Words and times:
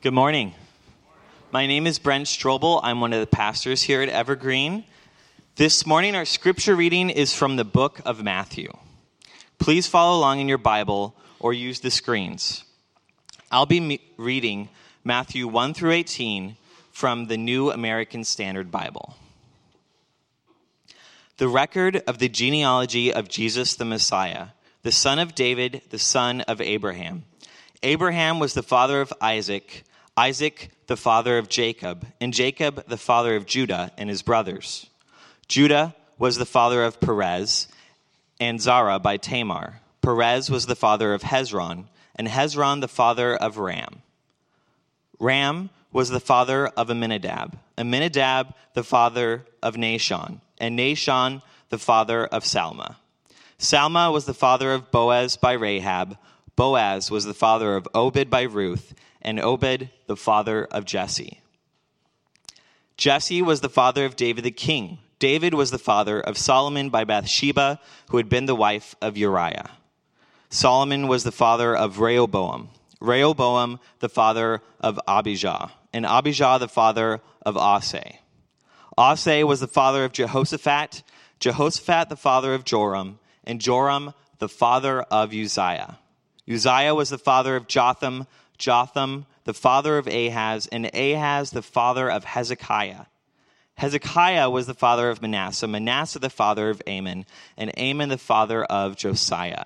Good 0.00 0.14
morning. 0.14 0.54
My 1.50 1.66
name 1.66 1.84
is 1.84 1.98
Brent 1.98 2.26
Strobel. 2.26 2.78
I'm 2.84 3.00
one 3.00 3.12
of 3.12 3.18
the 3.18 3.26
pastors 3.26 3.82
here 3.82 4.00
at 4.00 4.08
Evergreen. 4.08 4.84
This 5.56 5.84
morning, 5.86 6.14
our 6.14 6.24
scripture 6.24 6.76
reading 6.76 7.10
is 7.10 7.34
from 7.34 7.56
the 7.56 7.64
book 7.64 8.00
of 8.04 8.22
Matthew. 8.22 8.72
Please 9.58 9.88
follow 9.88 10.16
along 10.16 10.38
in 10.38 10.46
your 10.46 10.56
Bible 10.56 11.16
or 11.40 11.52
use 11.52 11.80
the 11.80 11.90
screens. 11.90 12.62
I'll 13.50 13.66
be 13.66 14.00
reading 14.16 14.68
Matthew 15.02 15.48
1 15.48 15.74
through 15.74 15.90
18 15.90 16.56
from 16.92 17.26
the 17.26 17.36
New 17.36 17.72
American 17.72 18.22
Standard 18.22 18.70
Bible. 18.70 19.16
The 21.38 21.48
record 21.48 22.04
of 22.06 22.18
the 22.18 22.28
genealogy 22.28 23.12
of 23.12 23.28
Jesus 23.28 23.74
the 23.74 23.84
Messiah, 23.84 24.50
the 24.84 24.92
son 24.92 25.18
of 25.18 25.34
David, 25.34 25.82
the 25.90 25.98
son 25.98 26.42
of 26.42 26.60
Abraham. 26.60 27.24
Abraham 27.82 28.38
was 28.38 28.54
the 28.54 28.62
father 28.62 29.00
of 29.00 29.12
Isaac, 29.20 29.84
Isaac 30.18 30.70
the 30.88 30.96
father 30.96 31.38
of 31.38 31.48
Jacob, 31.48 32.04
and 32.20 32.34
Jacob 32.34 32.88
the 32.88 32.96
father 32.96 33.36
of 33.36 33.46
Judah 33.46 33.92
and 33.96 34.10
his 34.10 34.22
brothers. 34.22 34.90
Judah 35.46 35.94
was 36.18 36.38
the 36.38 36.44
father 36.44 36.82
of 36.82 36.98
Perez 36.98 37.68
and 38.40 38.60
Zerah 38.60 38.98
by 38.98 39.16
Tamar. 39.16 39.80
Perez 40.02 40.50
was 40.50 40.66
the 40.66 40.74
father 40.74 41.14
of 41.14 41.22
Hezron, 41.22 41.84
and 42.16 42.26
Hezron 42.26 42.80
the 42.80 42.88
father 42.88 43.36
of 43.36 43.58
Ram. 43.58 44.02
Ram 45.20 45.70
was 45.92 46.08
the 46.08 46.18
father 46.18 46.66
of 46.66 46.90
Amminadab, 46.90 47.56
Amminadab 47.78 48.54
the 48.74 48.82
father 48.82 49.46
of 49.62 49.76
Nahshon, 49.76 50.40
and 50.58 50.76
Nahshon 50.76 51.42
the 51.68 51.78
father 51.78 52.26
of 52.26 52.42
Salma. 52.42 52.96
Salma 53.56 54.12
was 54.12 54.24
the 54.24 54.34
father 54.34 54.72
of 54.72 54.90
Boaz 54.90 55.36
by 55.36 55.52
Rahab. 55.52 56.18
Boaz 56.56 57.08
was 57.08 57.24
the 57.24 57.34
father 57.34 57.76
of 57.76 57.86
Obed 57.94 58.28
by 58.28 58.42
Ruth, 58.42 58.94
and 59.28 59.38
Obed 59.38 59.90
the 60.06 60.16
father 60.16 60.64
of 60.64 60.86
Jesse. 60.86 61.42
Jesse 62.96 63.42
was 63.42 63.60
the 63.60 63.68
father 63.68 64.06
of 64.06 64.16
David 64.16 64.42
the 64.42 64.50
king. 64.50 65.00
David 65.18 65.52
was 65.52 65.70
the 65.70 65.78
father 65.78 66.18
of 66.18 66.38
Solomon 66.38 66.88
by 66.88 67.04
Bathsheba, 67.04 67.78
who 68.08 68.16
had 68.16 68.30
been 68.30 68.46
the 68.46 68.54
wife 68.54 68.94
of 69.02 69.18
Uriah. 69.18 69.72
Solomon 70.48 71.08
was 71.08 71.24
the 71.24 71.30
father 71.30 71.76
of 71.76 71.98
Rehoboam. 71.98 72.70
Rehoboam 73.02 73.80
the 73.98 74.08
father 74.08 74.62
of 74.80 74.98
Abijah, 75.06 75.72
and 75.92 76.06
Abijah 76.06 76.56
the 76.58 76.66
father 76.66 77.20
of 77.44 77.54
Asa. 77.58 78.14
Asa 78.96 79.46
was 79.46 79.60
the 79.60 79.68
father 79.68 80.04
of 80.04 80.12
Jehoshaphat, 80.12 81.02
Jehoshaphat 81.38 82.08
the 82.08 82.16
father 82.16 82.54
of 82.54 82.64
Joram, 82.64 83.18
and 83.44 83.60
Joram 83.60 84.14
the 84.38 84.48
father 84.48 85.02
of 85.02 85.34
Uzziah. 85.34 85.98
Uzziah 86.50 86.94
was 86.94 87.10
the 87.10 87.18
father 87.18 87.56
of 87.56 87.68
Jotham, 87.68 88.26
Jotham 88.58 89.26
the 89.44 89.54
father 89.54 89.96
of 89.96 90.06
Ahaz, 90.06 90.66
and 90.66 90.94
Ahaz 90.94 91.52
the 91.52 91.62
father 91.62 92.10
of 92.10 92.24
Hezekiah. 92.24 93.06
Hezekiah 93.76 94.50
was 94.50 94.66
the 94.66 94.74
father 94.74 95.08
of 95.08 95.22
Manasseh, 95.22 95.66
Manasseh 95.66 96.18
the 96.18 96.28
father 96.28 96.68
of 96.68 96.82
Amon, 96.86 97.24
and 97.56 97.72
Amon 97.78 98.10
the 98.10 98.18
father 98.18 98.64
of 98.64 98.96
Josiah. 98.96 99.64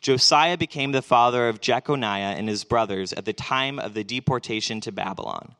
Josiah 0.00 0.56
became 0.56 0.92
the 0.92 1.02
father 1.02 1.48
of 1.48 1.60
Jeconiah 1.60 2.34
and 2.38 2.48
his 2.48 2.64
brothers 2.64 3.12
at 3.12 3.26
the 3.26 3.34
time 3.34 3.78
of 3.78 3.92
the 3.92 4.04
deportation 4.04 4.80
to 4.80 4.92
Babylon. 4.92 5.54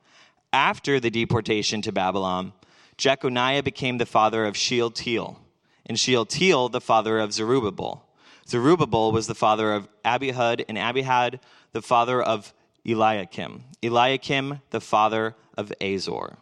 After 0.53 0.99
the 1.01 1.11
deportation 1.11 1.83
to 1.83 1.93
Babylon, 1.93 2.55
Jeconiah 2.97 3.63
became 3.63 3.99
the 3.99 4.07
father 4.07 4.47
of 4.47 4.57
Shealtiel, 4.57 5.39
and 5.85 5.99
Shealtiel 5.99 6.71
the 6.71 6.81
father 6.81 7.19
of 7.19 7.35
Zerubbabel. 7.35 8.05
Zerubbabel 8.49 9.13
was 9.13 9.27
the 9.27 9.35
father 9.35 9.75
of 9.75 9.89
Abihud, 10.05 10.65
and 10.69 10.79
Abihud 10.79 11.41
the 11.73 11.83
father 11.83 12.23
of 12.23 12.53
Eliakim. 12.87 13.65
Eliakim 13.83 14.61
the 14.71 14.81
father 14.81 15.35
of 15.57 15.73
Azor. 15.81 16.39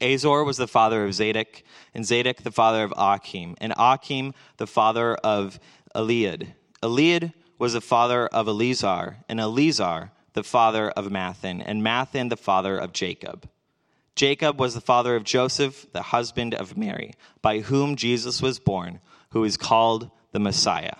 Azor 0.00 0.44
was 0.44 0.56
the 0.56 0.68
father 0.68 1.04
of 1.04 1.14
Zadok, 1.14 1.62
and 1.94 2.06
Zadok 2.06 2.42
the 2.42 2.52
father 2.52 2.84
of 2.84 2.92
Achim, 2.96 3.56
and 3.60 3.72
Achim 3.76 4.34
the 4.58 4.66
father 4.66 5.14
of 5.16 5.58
Eliud. 5.94 6.48
Eliud 6.82 7.32
was 7.58 7.72
the 7.72 7.80
father 7.80 8.26
of 8.28 8.46
Eleazar, 8.46 9.18
and 9.28 9.40
Eleazar 9.40 10.12
the 10.34 10.44
father 10.44 10.90
of 10.90 11.06
Matthan, 11.06 11.62
and 11.64 11.82
Matthan 11.82 12.30
the 12.30 12.36
father 12.36 12.78
of 12.78 12.92
Jacob. 12.92 13.48
Jacob 14.14 14.60
was 14.60 14.74
the 14.74 14.80
father 14.80 15.16
of 15.16 15.24
Joseph, 15.24 15.86
the 15.92 16.02
husband 16.02 16.54
of 16.54 16.76
Mary, 16.76 17.14
by 17.42 17.60
whom 17.60 17.96
Jesus 17.96 18.42
was 18.42 18.58
born, 18.58 19.00
who 19.30 19.44
is 19.44 19.56
called 19.56 20.10
the 20.32 20.40
Messiah. 20.40 20.96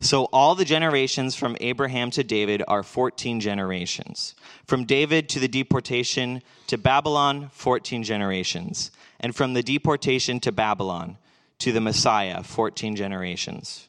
So 0.00 0.24
all 0.32 0.54
the 0.54 0.64
generations 0.64 1.34
from 1.34 1.58
Abraham 1.60 2.10
to 2.12 2.24
David 2.24 2.62
are 2.66 2.82
14 2.82 3.38
generations. 3.38 4.34
From 4.64 4.86
David 4.86 5.28
to 5.30 5.38
the 5.38 5.48
deportation 5.48 6.42
to 6.68 6.78
Babylon, 6.78 7.50
14 7.52 8.02
generations. 8.02 8.90
And 9.20 9.36
from 9.36 9.52
the 9.52 9.62
deportation 9.62 10.40
to 10.40 10.52
Babylon 10.52 11.18
to 11.58 11.72
the 11.72 11.82
Messiah, 11.82 12.42
14 12.42 12.96
generations. 12.96 13.88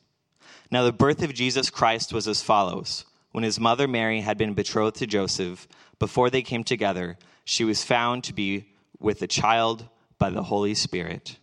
Now 0.69 0.83
the 0.83 0.91
birth 0.91 1.23
of 1.23 1.33
Jesus 1.33 1.69
Christ 1.69 2.11
was 2.11 2.27
as 2.27 2.41
follows. 2.41 3.05
When 3.31 3.45
his 3.45 3.59
mother 3.59 3.87
Mary 3.87 4.19
had 4.19 4.37
been 4.37 4.53
betrothed 4.53 4.97
to 4.97 5.07
Joseph, 5.07 5.65
before 5.97 6.29
they 6.29 6.41
came 6.41 6.65
together, 6.65 7.17
she 7.45 7.63
was 7.63 7.85
found 7.85 8.25
to 8.25 8.33
be 8.33 8.65
with 8.99 9.21
a 9.21 9.27
child 9.27 9.87
by 10.17 10.29
the 10.29 10.43
Holy 10.43 10.73
Spirit. 10.73 11.37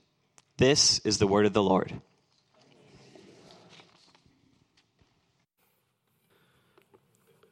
This 0.58 0.98
is 1.00 1.16
the 1.16 1.26
word 1.26 1.46
of 1.46 1.54
the 1.54 1.62
Lord. 1.62 2.00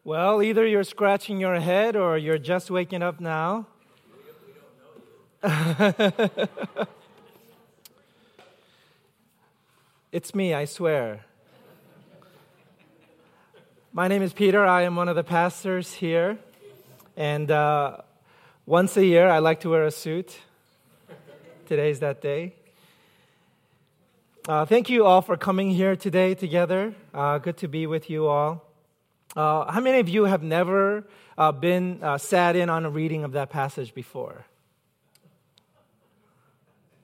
Well, 0.06 0.40
either 0.40 0.64
you're 0.64 0.84
scratching 0.84 1.40
your 1.40 1.58
head 1.58 1.96
or 1.96 2.16
you're 2.16 2.38
just 2.38 2.70
waking 2.70 3.02
up 3.02 3.18
now. 3.18 3.66
it's 10.12 10.32
me, 10.32 10.54
I 10.54 10.64
swear. 10.64 11.24
My 13.92 14.06
name 14.06 14.22
is 14.22 14.32
Peter. 14.32 14.64
I 14.64 14.82
am 14.82 14.94
one 14.94 15.08
of 15.08 15.16
the 15.16 15.24
pastors 15.24 15.94
here. 15.94 16.38
And 17.16 17.50
uh, 17.50 17.96
once 18.64 18.96
a 18.96 19.04
year, 19.04 19.26
I 19.26 19.40
like 19.40 19.58
to 19.62 19.70
wear 19.70 19.86
a 19.86 19.90
suit. 19.90 20.38
Today's 21.66 21.98
that 21.98 22.22
day. 22.22 22.54
Uh, 24.48 24.66
thank 24.66 24.88
you 24.88 25.04
all 25.04 25.20
for 25.20 25.36
coming 25.36 25.72
here 25.72 25.96
today 25.96 26.36
together. 26.36 26.94
Uh, 27.12 27.38
good 27.38 27.56
to 27.56 27.66
be 27.66 27.88
with 27.88 28.08
you 28.08 28.28
all. 28.28 28.66
Uh, 29.36 29.70
how 29.70 29.80
many 29.80 30.00
of 30.00 30.08
you 30.08 30.24
have 30.24 30.42
never 30.42 31.06
uh, 31.36 31.52
been 31.52 32.02
uh, 32.02 32.16
sat 32.16 32.56
in 32.56 32.70
on 32.70 32.86
a 32.86 32.91
reading 32.91 33.22
of 33.22 33.32
that 33.32 33.50
passage 33.50 33.92
before? 33.92 34.47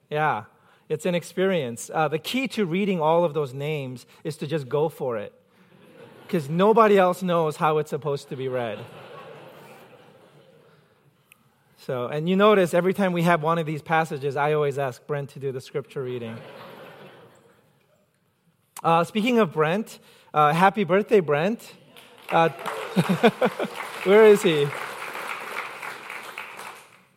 Yeah, 0.09 0.45
it's 0.89 1.05
an 1.05 1.15
experience. 1.15 1.91
Uh, 1.93 2.09
the 2.09 2.19
key 2.19 2.49
to 2.49 2.65
reading 2.65 3.03
all 3.03 3.25
of 3.25 3.35
those 3.35 3.53
names 3.53 4.07
is 4.25 4.39
to 4.39 4.47
just 4.47 4.67
go 4.67 4.89
for 4.89 5.19
it, 5.19 5.35
because 6.27 6.49
nobody 6.49 6.97
else 6.97 7.23
knows 7.23 7.57
how 7.57 7.77
it's 7.77 7.91
supposed 7.91 8.31
to 8.31 8.37
be 8.37 8.49
read. 8.49 8.79
So, 11.77 12.07
and 12.07 12.31
you 12.31 12.37
notice 12.37 12.73
every 12.73 12.95
time 12.95 13.13
we 13.13 13.23
have 13.23 13.43
one 13.43 13.59
of 13.59 13.67
these 13.67 13.83
passages, 13.83 14.37
I 14.37 14.55
always 14.55 14.79
ask 14.79 15.07
Brent 15.07 15.31
to 15.31 15.39
do 15.39 15.53
the 15.53 15.61
scripture 15.61 16.03
reading. 16.03 16.39
Uh, 18.83 19.05
speaking 19.05 19.39
of 19.39 19.53
Brent, 19.53 19.99
uh, 20.33 20.55
happy 20.55 20.85
birthday, 20.85 21.21
Brent. 21.21 21.75
Uh, 22.31 22.49
where 24.05 24.25
is 24.27 24.43
he? 24.43 24.67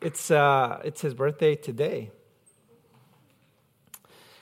It's, 0.00 0.30
uh, 0.30 0.80
it's 0.84 1.00
his 1.00 1.14
birthday 1.14 1.54
today. 1.54 2.10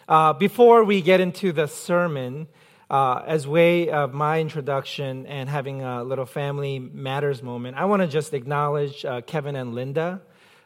Uh, 0.06 0.32
before 0.32 0.84
we 0.84 1.00
get 1.00 1.20
into 1.20 1.52
the 1.52 1.66
sermon, 1.66 2.48
uh, 2.90 3.22
as 3.26 3.46
way 3.46 3.88
of 3.88 4.12
my 4.12 4.40
introduction 4.40 5.26
and 5.26 5.48
having 5.48 5.82
a 5.82 6.04
little 6.04 6.26
family 6.26 6.78
matters 6.78 7.42
moment, 7.42 7.76
I 7.76 7.86
want 7.86 8.02
to 8.02 8.08
just 8.08 8.34
acknowledge 8.34 9.04
uh, 9.04 9.22
Kevin 9.22 9.56
and 9.56 9.74
Linda. 9.74 10.20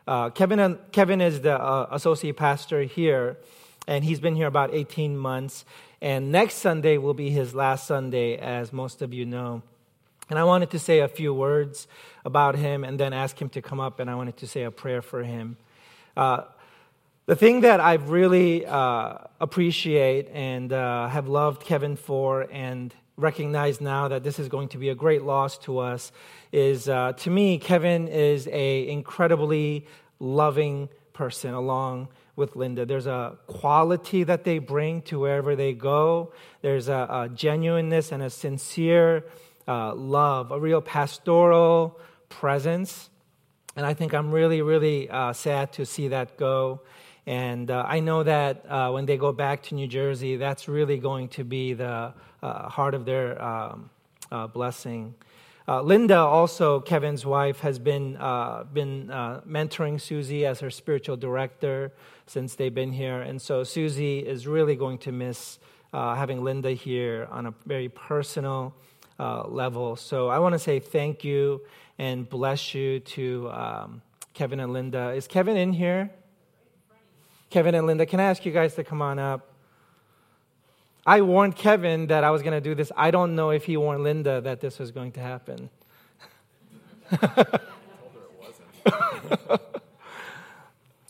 Uh, 0.06 0.30
Kevin, 0.30 0.58
and, 0.58 0.78
Kevin 0.90 1.20
is 1.20 1.42
the 1.42 1.94
associate 1.94 2.36
pastor 2.36 2.82
here, 2.82 3.36
and 3.86 4.04
he's 4.04 4.20
been 4.20 4.34
here 4.34 4.46
about 4.46 4.74
18 4.74 5.16
months. 5.16 5.64
And 6.00 6.32
next 6.32 6.54
Sunday 6.54 6.98
will 6.98 7.14
be 7.14 7.30
his 7.30 7.54
last 7.54 7.86
Sunday, 7.86 8.36
as 8.36 8.72
most 8.72 9.02
of 9.02 9.12
you 9.12 9.26
know. 9.26 9.62
And 10.30 10.38
I 10.38 10.44
wanted 10.44 10.70
to 10.70 10.78
say 10.78 11.00
a 11.00 11.08
few 11.08 11.32
words 11.32 11.88
about 12.24 12.56
him 12.56 12.84
and 12.84 13.00
then 13.00 13.12
ask 13.12 13.40
him 13.40 13.48
to 13.50 13.62
come 13.62 13.80
up, 13.80 14.00
and 14.00 14.10
I 14.10 14.14
wanted 14.14 14.36
to 14.38 14.46
say 14.46 14.64
a 14.64 14.70
prayer 14.70 15.02
for 15.02 15.22
him. 15.22 15.56
Uh, 16.16 16.42
the 17.26 17.36
thing 17.36 17.60
that 17.60 17.80
I 17.80 17.94
really 17.94 18.66
uh, 18.66 19.18
appreciate 19.40 20.28
and 20.32 20.72
uh, 20.72 21.08
have 21.08 21.28
loved 21.28 21.62
Kevin 21.62 21.96
for 21.96 22.46
and 22.50 22.94
recognize 23.18 23.80
now 23.80 24.08
that 24.08 24.22
this 24.22 24.38
is 24.38 24.48
going 24.48 24.68
to 24.68 24.78
be 24.78 24.88
a 24.88 24.94
great 24.94 25.22
loss 25.22 25.58
to 25.58 25.78
us 25.78 26.12
is 26.52 26.88
uh, 26.88 27.12
to 27.14 27.30
me 27.30 27.58
kevin 27.58 28.06
is 28.06 28.48
a 28.52 28.88
incredibly 28.88 29.84
loving 30.20 30.88
person 31.12 31.52
along 31.52 32.06
with 32.36 32.54
linda 32.54 32.86
there's 32.86 33.08
a 33.08 33.36
quality 33.48 34.22
that 34.22 34.44
they 34.44 34.60
bring 34.60 35.02
to 35.02 35.18
wherever 35.18 35.56
they 35.56 35.72
go 35.72 36.32
there's 36.62 36.88
a, 36.88 37.08
a 37.10 37.28
genuineness 37.34 38.12
and 38.12 38.22
a 38.22 38.30
sincere 38.30 39.24
uh, 39.68 39.94
love, 39.94 40.50
a 40.50 40.58
real 40.58 40.80
pastoral 40.80 42.00
presence. 42.30 43.10
And 43.76 43.86
I 43.86 43.94
think 43.94 44.14
I'm 44.14 44.32
really, 44.32 44.62
really 44.62 45.08
uh, 45.08 45.32
sad 45.32 45.72
to 45.74 45.86
see 45.86 46.08
that 46.08 46.36
go. 46.36 46.80
And 47.26 47.70
uh, 47.70 47.84
I 47.86 48.00
know 48.00 48.22
that 48.22 48.64
uh, 48.68 48.90
when 48.90 49.04
they 49.04 49.18
go 49.18 49.32
back 49.32 49.62
to 49.64 49.74
New 49.74 49.86
Jersey, 49.86 50.36
that's 50.36 50.66
really 50.66 50.96
going 50.96 51.28
to 51.28 51.44
be 51.44 51.74
the 51.74 52.14
uh, 52.42 52.68
heart 52.70 52.94
of 52.94 53.04
their 53.04 53.40
um, 53.40 53.90
uh, 54.32 54.46
blessing. 54.46 55.14
Uh, 55.68 55.82
Linda, 55.82 56.16
also 56.16 56.80
Kevin's 56.80 57.26
wife, 57.26 57.60
has 57.60 57.78
been 57.78 58.14
been 58.72 59.08
mentoring 59.46 60.00
Susie 60.00 60.46
as 60.46 60.60
her 60.60 60.70
spiritual 60.70 61.18
director 61.18 61.92
since 62.26 62.54
they've 62.54 62.74
been 62.74 62.92
here, 62.92 63.20
and 63.20 63.42
so 63.42 63.62
Susie 63.64 64.20
is 64.20 64.46
really 64.46 64.76
going 64.76 64.96
to 64.98 65.12
miss 65.12 65.58
having 65.92 66.42
Linda 66.42 66.70
here 66.70 67.28
on 67.30 67.44
a 67.44 67.54
very 67.66 67.90
personal 67.90 68.74
level. 69.18 69.96
So 69.96 70.28
I 70.28 70.38
want 70.38 70.54
to 70.54 70.58
say 70.58 70.78
thank 70.78 71.24
you 71.24 71.62
and 71.98 72.28
bless 72.28 72.74
you 72.74 73.00
to 73.00 73.50
um, 73.50 74.02
Kevin 74.34 74.60
and 74.60 74.72
Linda. 74.72 75.10
Is 75.10 75.26
Kevin 75.26 75.56
in 75.56 75.72
here? 75.72 76.10
Kevin 77.50 77.74
and 77.74 77.86
Linda, 77.86 78.04
can 78.06 78.20
I 78.20 78.24
ask 78.24 78.44
you 78.44 78.52
guys 78.52 78.74
to 78.74 78.84
come 78.84 79.00
on 79.00 79.18
up? 79.18 79.48
I 81.06 81.22
warned 81.22 81.56
Kevin 81.56 82.08
that 82.08 82.22
I 82.22 82.30
was 82.30 82.42
going 82.42 82.52
to 82.52 82.60
do 82.60 82.74
this. 82.74 82.92
I 82.94 83.10
don't 83.10 83.34
know 83.34 83.48
if 83.48 83.64
he 83.64 83.78
warned 83.78 84.04
Linda 84.04 84.42
that 84.42 84.60
this 84.60 84.78
was 84.78 84.90
going 84.90 85.12
to 85.12 85.20
happen. 85.20 85.70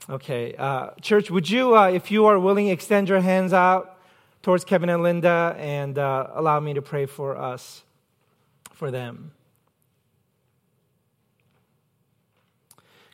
okay. 0.09 0.55
Uh, 0.57 0.91
church, 1.01 1.33
would 1.33 1.51
you, 1.51 1.77
uh, 1.77 1.89
if 1.89 2.13
you 2.13 2.27
are 2.27 2.39
willing, 2.39 2.69
extend 2.69 3.09
your 3.09 3.21
hands 3.21 3.53
out 3.53 3.99
towards 4.43 4.65
Kevin 4.65 4.89
and 4.89 5.03
Linda 5.03 5.57
and 5.59 5.99
uh, 5.99 6.29
allow 6.33 6.61
me 6.61 6.75
to 6.75 6.83
pray 6.83 7.07
for 7.07 7.37
us, 7.37 7.83
for 8.79 8.93
them. 8.93 9.33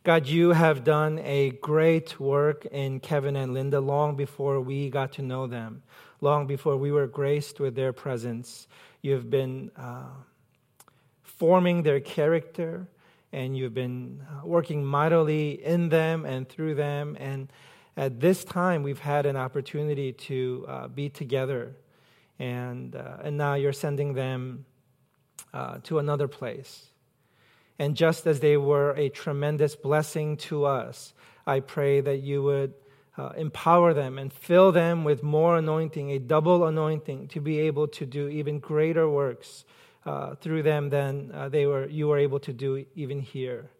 God, 0.02 0.26
you 0.26 0.50
have 0.50 0.84
done 0.84 1.18
a 1.20 1.52
great 1.62 2.20
work 2.20 2.66
in 2.66 3.00
Kevin 3.00 3.36
and 3.36 3.54
Linda 3.54 3.80
long 3.80 4.14
before 4.14 4.60
we 4.60 4.90
got 4.90 5.12
to 5.12 5.22
know 5.22 5.46
them, 5.46 5.82
long 6.20 6.46
before 6.46 6.76
we 6.76 6.92
were 6.92 7.06
graced 7.06 7.60
with 7.60 7.74
their 7.74 7.94
presence. 7.94 8.68
You 9.00 9.12
have 9.14 9.30
been 9.30 9.70
uh, 9.74 10.10
forming 11.22 11.82
their 11.82 12.00
character, 12.00 12.86
and 13.32 13.56
you've 13.56 13.72
been 13.72 14.20
uh, 14.30 14.46
working 14.46 14.84
mightily 14.84 15.52
in 15.64 15.88
them 15.88 16.26
and 16.26 16.46
through 16.46 16.74
them. 16.74 17.16
And 17.18 17.50
at 17.96 18.20
this 18.20 18.44
time, 18.44 18.82
we've 18.82 18.98
had 18.98 19.24
an 19.24 19.38
opportunity 19.38 20.12
to 20.12 20.66
uh, 20.68 20.88
be 20.88 21.08
together. 21.08 21.74
And, 22.38 22.94
uh, 22.94 23.22
and 23.22 23.38
now 23.38 23.54
you're 23.54 23.72
sending 23.72 24.12
them 24.12 24.66
uh, 25.54 25.78
to 25.84 25.98
another 25.98 26.28
place 26.28 26.88
and 27.78 27.96
just 27.96 28.26
as 28.26 28.40
they 28.40 28.56
were 28.56 28.92
a 28.92 29.08
tremendous 29.08 29.74
blessing 29.74 30.36
to 30.36 30.64
us, 30.64 31.12
I 31.46 31.60
pray 31.60 32.00
that 32.00 32.18
you 32.18 32.42
would 32.42 32.74
uh, 33.16 33.30
empower 33.36 33.94
them 33.94 34.18
and 34.18 34.32
fill 34.32 34.72
them 34.72 35.04
with 35.04 35.22
more 35.22 35.56
anointing, 35.56 36.10
a 36.10 36.18
double 36.18 36.66
anointing, 36.66 37.28
to 37.28 37.40
be 37.40 37.60
able 37.60 37.88
to 37.88 38.06
do 38.06 38.28
even 38.28 38.60
greater 38.60 39.08
works 39.08 39.64
uh, 40.06 40.34
through 40.36 40.62
them 40.62 40.90
than 40.90 41.32
uh, 41.32 41.48
they 41.48 41.66
were, 41.66 41.88
you 41.88 42.08
were 42.08 42.18
able 42.18 42.38
to 42.40 42.52
do 42.52 42.84
even 42.94 43.20
here. 43.20 43.70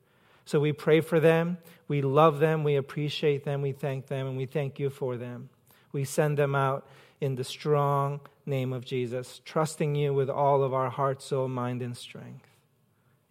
So 0.45 0.61
we 0.61 0.73
pray 0.73 1.01
for 1.01 1.21
them. 1.21 1.59
We 1.89 2.03
love 2.03 2.39
them. 2.39 2.65
We 2.65 2.77
appreciate 2.77 3.45
them. 3.45 3.63
We 3.63 3.73
thank 3.73 4.09
them. 4.09 4.27
And 4.27 4.37
we 4.37 4.47
thank 4.47 4.79
you 4.79 4.91
for 4.91 5.17
them. 5.17 5.49
We 5.93 6.05
send 6.05 6.37
them 6.37 6.55
out 6.55 6.87
in 7.21 7.37
the 7.37 7.45
strong 7.45 8.21
name 8.47 8.73
of 8.73 8.85
Jesus, 8.85 9.41
trusting 9.45 9.95
you 9.95 10.13
with 10.13 10.29
all 10.29 10.63
of 10.63 10.75
our 10.75 10.91
heart, 10.91 11.23
soul, 11.23 11.49
mind, 11.49 11.83
and 11.83 11.97
strength. 11.97 12.47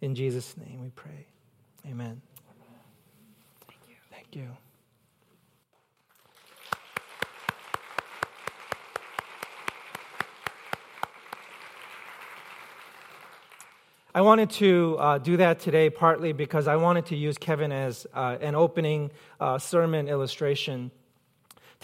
In 0.00 0.14
Jesus' 0.14 0.56
name 0.56 0.82
we 0.82 0.90
pray. 0.90 1.26
Amen. 1.86 2.20
Thank 3.66 3.80
you. 3.88 3.96
Thank 4.10 4.36
you. 4.36 4.48
I 14.16 14.20
wanted 14.20 14.50
to 14.50 14.96
uh, 15.00 15.18
do 15.18 15.36
that 15.38 15.58
today 15.58 15.90
partly 15.90 16.32
because 16.32 16.68
I 16.68 16.76
wanted 16.76 17.06
to 17.06 17.16
use 17.16 17.36
Kevin 17.36 17.72
as 17.72 18.06
uh, 18.14 18.36
an 18.40 18.54
opening 18.54 19.10
uh, 19.40 19.58
sermon 19.58 20.06
illustration. 20.06 20.92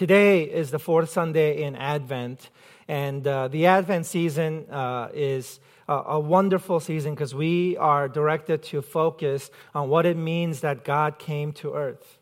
Today 0.01 0.45
is 0.45 0.71
the 0.71 0.79
fourth 0.79 1.11
Sunday 1.11 1.63
in 1.63 1.77
Advent, 1.77 2.49
and 2.89 3.27
uh, 3.27 3.49
the 3.49 3.67
Advent 3.67 4.07
season 4.07 4.65
uh, 4.71 5.11
is 5.13 5.61
a 5.87 6.19
wonderful 6.19 6.81
season 6.81 7.15
because 7.15 7.35
we 7.35 7.77
are 7.77 8.09
directed 8.09 8.63
to 8.63 8.81
focus 8.81 9.51
on 9.75 9.91
what 9.91 10.07
it 10.07 10.17
means 10.17 10.63
that 10.63 10.87
God 10.87 11.19
came 11.19 11.53
to 11.53 11.75
earth. 11.75 12.17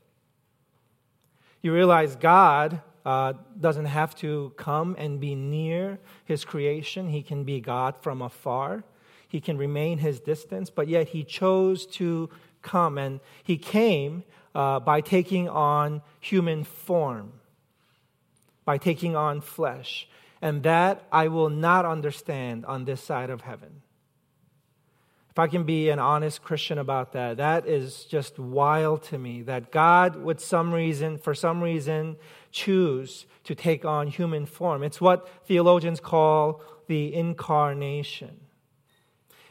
You 1.62 1.72
realize 1.72 2.16
God 2.16 2.82
uh, 3.06 3.34
doesn't 3.60 3.84
have 3.84 4.12
to 4.16 4.52
come 4.56 4.96
and 4.98 5.20
be 5.20 5.36
near 5.36 6.00
his 6.24 6.44
creation, 6.44 7.08
he 7.10 7.22
can 7.22 7.44
be 7.44 7.60
God 7.60 7.94
from 8.00 8.22
afar. 8.22 8.82
He 9.28 9.40
can 9.40 9.56
remain 9.56 9.98
his 9.98 10.18
distance, 10.18 10.68
but 10.68 10.88
yet 10.88 11.10
he 11.10 11.22
chose 11.22 11.86
to 11.86 12.28
come, 12.60 12.98
and 12.98 13.20
he 13.44 13.56
came 13.56 14.24
uh, 14.52 14.80
by 14.80 15.00
taking 15.00 15.48
on 15.48 16.02
human 16.18 16.64
form, 16.64 17.34
by 18.68 18.76
taking 18.76 19.16
on 19.16 19.40
flesh. 19.40 20.06
And 20.42 20.62
that 20.64 21.02
I 21.10 21.28
will 21.28 21.48
not 21.48 21.86
understand 21.86 22.66
on 22.66 22.84
this 22.84 23.00
side 23.02 23.30
of 23.30 23.40
heaven. 23.40 23.80
If 25.30 25.38
I 25.38 25.46
can 25.46 25.64
be 25.64 25.88
an 25.88 25.98
honest 25.98 26.42
Christian 26.42 26.76
about 26.76 27.12
that, 27.14 27.38
that 27.38 27.66
is 27.66 28.04
just 28.04 28.38
wild 28.38 29.04
to 29.04 29.16
me 29.16 29.40
that 29.44 29.72
God 29.72 30.16
would 30.16 30.38
some 30.38 30.70
reason, 30.74 31.16
for 31.16 31.34
some 31.34 31.62
reason, 31.62 32.16
choose 32.50 33.24
to 33.44 33.54
take 33.54 33.86
on 33.86 34.08
human 34.08 34.44
form. 34.44 34.82
It's 34.82 35.00
what 35.00 35.26
theologians 35.46 35.98
call 35.98 36.60
the 36.88 37.14
incarnation. 37.14 38.38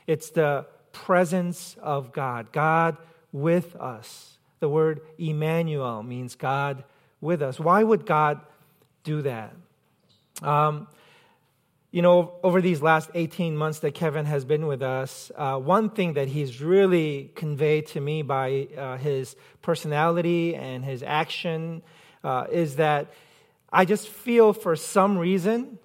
It's 0.05 0.29
the 0.29 0.67
presence 0.91 1.75
of 1.81 2.11
God, 2.11 2.51
God 2.51 2.97
with 3.31 3.75
us. 3.77 4.37
The 4.59 4.69
word 4.69 5.01
Emmanuel 5.17 6.03
means 6.03 6.35
God 6.35 6.83
with 7.19 7.41
us. 7.41 7.59
Why 7.59 7.81
would 7.81 8.05
God 8.05 8.41
do 9.07 9.21
that? 9.21 9.53
Um, 10.41 10.87
you 11.91 12.01
know, 12.01 12.33
over 12.43 12.59
these 12.61 12.81
last 12.81 13.09
18 13.13 13.55
months 13.55 13.79
that 13.79 13.93
Kevin 13.93 14.25
has 14.25 14.43
been 14.43 14.67
with 14.67 14.81
us, 14.81 15.31
uh, 15.37 15.57
one 15.57 15.89
thing 15.89 16.13
that 16.13 16.27
he's 16.27 16.61
really 16.61 17.31
conveyed 17.33 17.87
to 17.87 18.01
me 18.01 18.21
by 18.21 18.67
uh, 18.77 18.97
his 18.97 19.37
personality 19.61 20.55
and 20.55 20.83
his 20.83 21.01
action 21.03 21.81
uh, 22.25 22.45
is 22.51 22.75
that 22.75 23.13
I 23.71 23.85
just 23.85 24.09
feel 24.09 24.51
for 24.51 24.75
some 24.75 25.17
reason, 25.17 25.79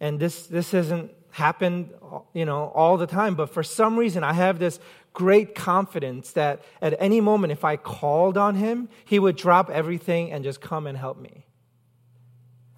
and 0.00 0.18
this, 0.18 0.48
this 0.48 0.72
hasn't 0.72 1.12
happened, 1.30 1.90
you 2.32 2.44
know, 2.44 2.72
all 2.74 2.96
the 2.96 3.06
time, 3.06 3.36
but 3.36 3.50
for 3.50 3.62
some 3.62 3.96
reason 3.96 4.24
I 4.24 4.32
have 4.32 4.58
this 4.58 4.80
great 5.12 5.54
confidence 5.54 6.32
that 6.32 6.64
at 6.82 6.96
any 6.98 7.20
moment 7.20 7.52
if 7.52 7.64
I 7.64 7.76
called 7.76 8.36
on 8.36 8.56
him, 8.56 8.88
he 9.04 9.20
would 9.20 9.36
drop 9.36 9.70
everything 9.70 10.32
and 10.32 10.42
just 10.42 10.60
come 10.60 10.88
and 10.88 10.98
help 10.98 11.20
me. 11.20 11.43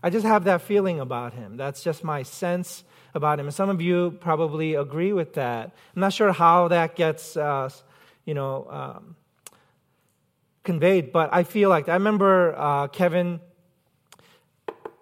I 0.06 0.08
just 0.08 0.24
have 0.24 0.44
that 0.44 0.62
feeling 0.62 1.00
about 1.00 1.34
him. 1.34 1.56
That's 1.56 1.82
just 1.82 2.04
my 2.04 2.22
sense 2.22 2.84
about 3.12 3.40
him. 3.40 3.46
And 3.46 3.52
some 3.52 3.68
of 3.68 3.82
you 3.82 4.16
probably 4.20 4.76
agree 4.76 5.12
with 5.12 5.34
that. 5.34 5.72
I'm 5.96 6.00
not 6.00 6.12
sure 6.12 6.32
how 6.32 6.68
that 6.68 6.94
gets, 6.94 7.36
uh, 7.36 7.70
you 8.24 8.32
know, 8.32 8.68
um, 8.70 9.16
conveyed, 10.62 11.10
but 11.10 11.30
I 11.32 11.42
feel 11.42 11.70
like 11.70 11.88
I 11.88 11.94
remember 11.94 12.54
uh, 12.56 12.86
Kevin 12.86 13.40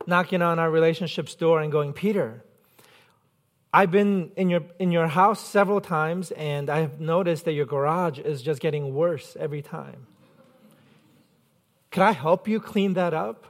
knocking 0.06 0.40
on 0.40 0.58
our 0.58 0.70
relationship's 0.70 1.34
door 1.34 1.60
and 1.60 1.70
going, 1.70 1.92
Peter, 1.92 2.42
I've 3.74 3.90
been 3.90 4.30
in 4.36 4.48
your, 4.48 4.62
in 4.78 4.90
your 4.90 5.08
house 5.08 5.46
several 5.46 5.82
times, 5.82 6.30
and 6.30 6.70
I've 6.70 6.98
noticed 6.98 7.44
that 7.44 7.52
your 7.52 7.66
garage 7.66 8.18
is 8.18 8.40
just 8.40 8.58
getting 8.58 8.94
worse 8.94 9.36
every 9.38 9.60
time. 9.60 10.06
Could 11.90 12.04
I 12.04 12.12
help 12.12 12.48
you 12.48 12.58
clean 12.58 12.94
that 12.94 13.12
up? 13.12 13.44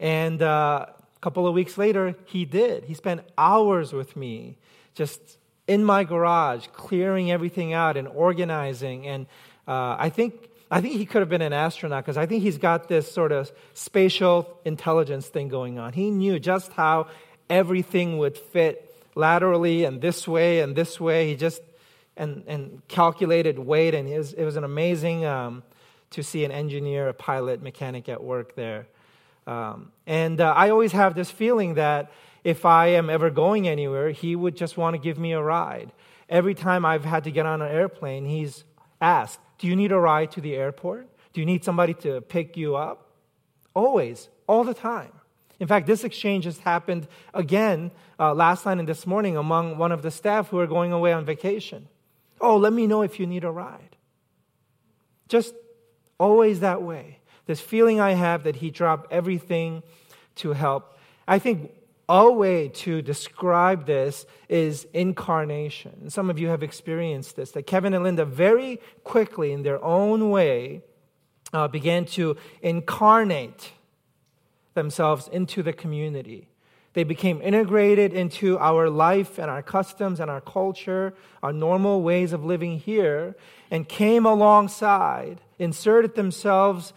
And 0.00 0.42
uh, 0.42 0.86
a 0.88 1.20
couple 1.20 1.46
of 1.46 1.54
weeks 1.54 1.76
later, 1.78 2.14
he 2.26 2.44
did. 2.44 2.84
He 2.84 2.94
spent 2.94 3.22
hours 3.36 3.92
with 3.92 4.16
me 4.16 4.56
just 4.94 5.38
in 5.66 5.84
my 5.84 6.04
garage, 6.04 6.66
clearing 6.72 7.30
everything 7.30 7.72
out 7.72 7.96
and 7.96 8.08
organizing. 8.08 9.06
And 9.06 9.26
uh, 9.66 9.96
I 9.98 10.10
think. 10.10 10.50
I 10.70 10.82
think 10.82 10.96
he 10.96 11.06
could 11.06 11.20
have 11.20 11.30
been 11.30 11.40
an 11.40 11.54
astronaut 11.54 12.04
because 12.04 12.18
I 12.18 12.26
think 12.26 12.42
he's 12.42 12.58
got 12.58 12.88
this 12.88 13.10
sort 13.10 13.32
of 13.32 13.50
spatial 13.72 14.60
intelligence 14.66 15.26
thing 15.26 15.48
going 15.48 15.78
on. 15.78 15.94
He 15.94 16.10
knew 16.10 16.38
just 16.38 16.72
how 16.72 17.06
everything 17.48 18.18
would 18.18 18.36
fit 18.36 18.94
laterally 19.14 19.84
and 19.84 20.02
this 20.02 20.28
way 20.28 20.60
and 20.60 20.76
this 20.76 21.00
way. 21.00 21.30
He 21.30 21.36
just 21.36 21.62
and, 22.18 22.42
and 22.46 22.82
calculated 22.88 23.58
weight, 23.58 23.94
and 23.94 24.08
it 24.08 24.18
was, 24.18 24.32
it 24.34 24.44
was 24.44 24.56
an 24.56 24.64
amazing 24.64 25.24
um, 25.24 25.62
to 26.10 26.22
see 26.22 26.44
an 26.44 26.50
engineer, 26.50 27.08
a 27.08 27.14
pilot, 27.14 27.62
mechanic 27.62 28.08
at 28.08 28.22
work 28.22 28.56
there. 28.56 28.88
Um, 29.48 29.92
and 30.06 30.42
uh, 30.42 30.52
I 30.54 30.68
always 30.68 30.92
have 30.92 31.14
this 31.14 31.30
feeling 31.30 31.74
that 31.74 32.12
if 32.44 32.66
I 32.66 32.88
am 32.88 33.08
ever 33.08 33.30
going 33.30 33.66
anywhere, 33.66 34.10
he 34.10 34.36
would 34.36 34.54
just 34.54 34.76
want 34.76 34.92
to 34.92 34.98
give 34.98 35.18
me 35.18 35.32
a 35.32 35.42
ride. 35.42 35.90
every 36.28 36.54
time 36.54 36.84
I've 36.84 37.06
had 37.06 37.24
to 37.24 37.30
get 37.30 37.46
on 37.46 37.62
an 37.62 37.72
airplane, 37.72 38.26
he's 38.26 38.64
asked, 39.00 39.40
Do 39.58 39.66
you 39.66 39.74
need 39.74 39.90
a 39.90 39.98
ride 39.98 40.30
to 40.32 40.42
the 40.42 40.54
airport? 40.54 41.08
Do 41.32 41.40
you 41.40 41.46
need 41.46 41.64
somebody 41.64 41.94
to 41.94 42.20
pick 42.20 42.58
you 42.58 42.76
up? 42.76 43.10
Always, 43.74 44.28
all 44.46 44.64
the 44.64 44.74
time. 44.74 45.12
In 45.58 45.66
fact, 45.66 45.86
this 45.86 46.04
exchange 46.04 46.44
has 46.44 46.58
happened 46.58 47.08
again 47.32 47.90
uh, 48.20 48.34
last 48.34 48.66
night 48.66 48.78
and 48.78 48.86
this 48.86 49.06
morning 49.06 49.38
among 49.38 49.78
one 49.78 49.92
of 49.92 50.02
the 50.02 50.10
staff 50.10 50.48
who 50.48 50.58
are 50.58 50.66
going 50.66 50.92
away 50.92 51.14
on 51.14 51.24
vacation. 51.24 51.88
Oh, 52.38 52.58
let 52.58 52.74
me 52.74 52.86
know 52.86 53.00
if 53.00 53.18
you 53.18 53.26
need 53.26 53.44
a 53.44 53.50
ride. 53.50 53.96
Just 55.26 55.54
always 56.18 56.60
that 56.60 56.82
way. 56.82 57.17
This 57.48 57.60
feeling 57.62 57.98
I 57.98 58.12
have 58.12 58.44
that 58.44 58.56
he 58.56 58.70
dropped 58.70 59.10
everything 59.10 59.82
to 60.36 60.52
help. 60.52 60.98
I 61.26 61.38
think 61.38 61.72
a 62.06 62.30
way 62.30 62.68
to 62.68 63.00
describe 63.00 63.86
this 63.86 64.26
is 64.50 64.86
incarnation. 64.92 66.10
Some 66.10 66.28
of 66.28 66.38
you 66.38 66.48
have 66.48 66.62
experienced 66.62 67.36
this, 67.36 67.52
that 67.52 67.62
Kevin 67.66 67.94
and 67.94 68.04
Linda 68.04 68.26
very 68.26 68.82
quickly, 69.02 69.52
in 69.52 69.62
their 69.62 69.82
own 69.82 70.28
way, 70.28 70.82
uh, 71.54 71.68
began 71.68 72.04
to 72.04 72.36
incarnate 72.60 73.72
themselves 74.74 75.26
into 75.28 75.62
the 75.62 75.72
community. 75.72 76.50
They 76.92 77.04
became 77.04 77.40
integrated 77.40 78.12
into 78.12 78.58
our 78.58 78.90
life 78.90 79.38
and 79.38 79.50
our 79.50 79.62
customs 79.62 80.20
and 80.20 80.30
our 80.30 80.42
culture, 80.42 81.14
our 81.42 81.54
normal 81.54 82.02
ways 82.02 82.34
of 82.34 82.44
living 82.44 82.78
here, 82.78 83.36
and 83.70 83.88
came 83.88 84.26
alongside, 84.26 85.40
inserted 85.58 86.14
themselves 86.14 86.92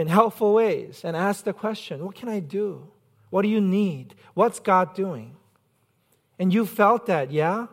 in 0.00 0.06
helpful 0.06 0.54
ways, 0.54 1.02
and 1.04 1.14
ask 1.14 1.44
the 1.44 1.52
question 1.52 2.04
What 2.04 2.14
can 2.14 2.30
I 2.30 2.40
do? 2.40 2.88
What 3.28 3.42
do 3.42 3.48
you 3.48 3.60
need? 3.60 4.14
What's 4.32 4.58
God 4.58 4.94
doing? 4.94 5.36
And 6.38 6.54
you 6.54 6.64
felt 6.64 7.04
that, 7.06 7.30
yeah? 7.30 7.66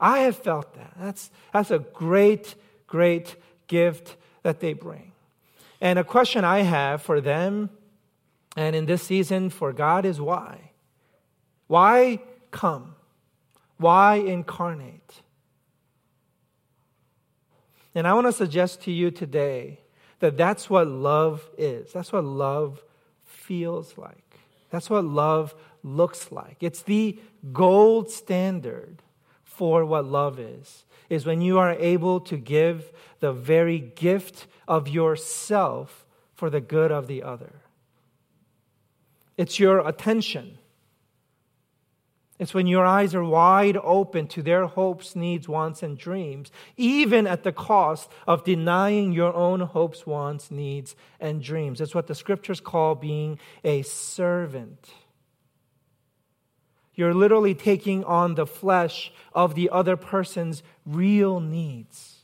I 0.00 0.20
have 0.20 0.36
felt 0.36 0.74
that. 0.74 0.94
That's, 0.98 1.30
that's 1.52 1.70
a 1.70 1.78
great, 1.78 2.54
great 2.86 3.36
gift 3.66 4.16
that 4.42 4.60
they 4.60 4.72
bring. 4.72 5.12
And 5.78 5.98
a 5.98 6.04
question 6.04 6.42
I 6.42 6.60
have 6.60 7.02
for 7.02 7.20
them 7.20 7.68
and 8.56 8.74
in 8.74 8.86
this 8.86 9.02
season 9.02 9.50
for 9.50 9.74
God 9.74 10.06
is 10.06 10.20
why? 10.20 10.70
Why 11.66 12.20
come? 12.50 12.94
Why 13.76 14.14
incarnate? 14.14 15.20
And 17.94 18.06
I 18.06 18.14
want 18.14 18.26
to 18.26 18.32
suggest 18.32 18.80
to 18.84 18.90
you 18.90 19.10
today 19.10 19.80
that 20.20 20.36
that's 20.36 20.68
what 20.68 20.88
love 20.88 21.48
is. 21.56 21.92
That's 21.92 22.12
what 22.12 22.24
love 22.24 22.82
feels 23.24 23.96
like. 23.96 24.38
That's 24.70 24.90
what 24.90 25.04
love 25.04 25.54
looks 25.82 26.30
like. 26.32 26.58
It's 26.60 26.82
the 26.82 27.18
gold 27.52 28.10
standard 28.10 29.02
for 29.44 29.84
what 29.84 30.04
love 30.04 30.38
is. 30.38 30.84
Is 31.08 31.24
when 31.24 31.40
you 31.40 31.58
are 31.58 31.72
able 31.72 32.20
to 32.20 32.36
give 32.36 32.92
the 33.20 33.32
very 33.32 33.78
gift 33.78 34.46
of 34.66 34.88
yourself 34.88 36.04
for 36.34 36.50
the 36.50 36.60
good 36.60 36.92
of 36.92 37.06
the 37.06 37.22
other. 37.22 37.62
It's 39.38 39.58
your 39.58 39.86
attention. 39.88 40.58
It's 42.38 42.54
when 42.54 42.68
your 42.68 42.86
eyes 42.86 43.16
are 43.16 43.24
wide 43.24 43.76
open 43.82 44.28
to 44.28 44.42
their 44.42 44.66
hopes, 44.66 45.16
needs, 45.16 45.48
wants, 45.48 45.82
and 45.82 45.98
dreams, 45.98 46.52
even 46.76 47.26
at 47.26 47.42
the 47.42 47.50
cost 47.50 48.10
of 48.28 48.44
denying 48.44 49.12
your 49.12 49.34
own 49.34 49.60
hopes, 49.60 50.06
wants, 50.06 50.50
needs, 50.50 50.94
and 51.18 51.42
dreams. 51.42 51.80
It's 51.80 51.96
what 51.96 52.06
the 52.06 52.14
scriptures 52.14 52.60
call 52.60 52.94
being 52.94 53.40
a 53.64 53.82
servant. 53.82 54.88
You're 56.94 57.14
literally 57.14 57.54
taking 57.54 58.04
on 58.04 58.36
the 58.36 58.46
flesh 58.46 59.12
of 59.32 59.56
the 59.56 59.70
other 59.70 59.96
person's 59.96 60.62
real 60.86 61.40
needs. 61.40 62.18